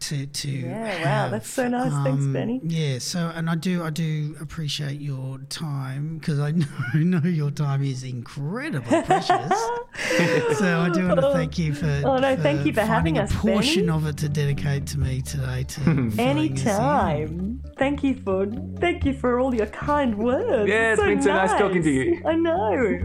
[0.00, 1.90] to to Yeah, wow, that's so nice.
[2.04, 2.60] Thanks, Um, Benny.
[2.62, 7.50] Yeah, so and I do I do appreciate your time because I know, know your
[7.50, 9.28] time is incredibly precious.
[10.58, 13.18] so I do want to thank you for Oh, no, thank you for having finding
[13.18, 13.96] us, a portion Benny.
[13.96, 15.64] of it to dedicate to me today.
[15.64, 16.20] To filling us in.
[16.20, 17.62] Anytime.
[17.78, 18.46] Thank you for
[18.78, 20.68] thank you for all your kind words.
[20.68, 22.22] Yeah, it's been so nice talking to you.
[22.26, 23.00] I know.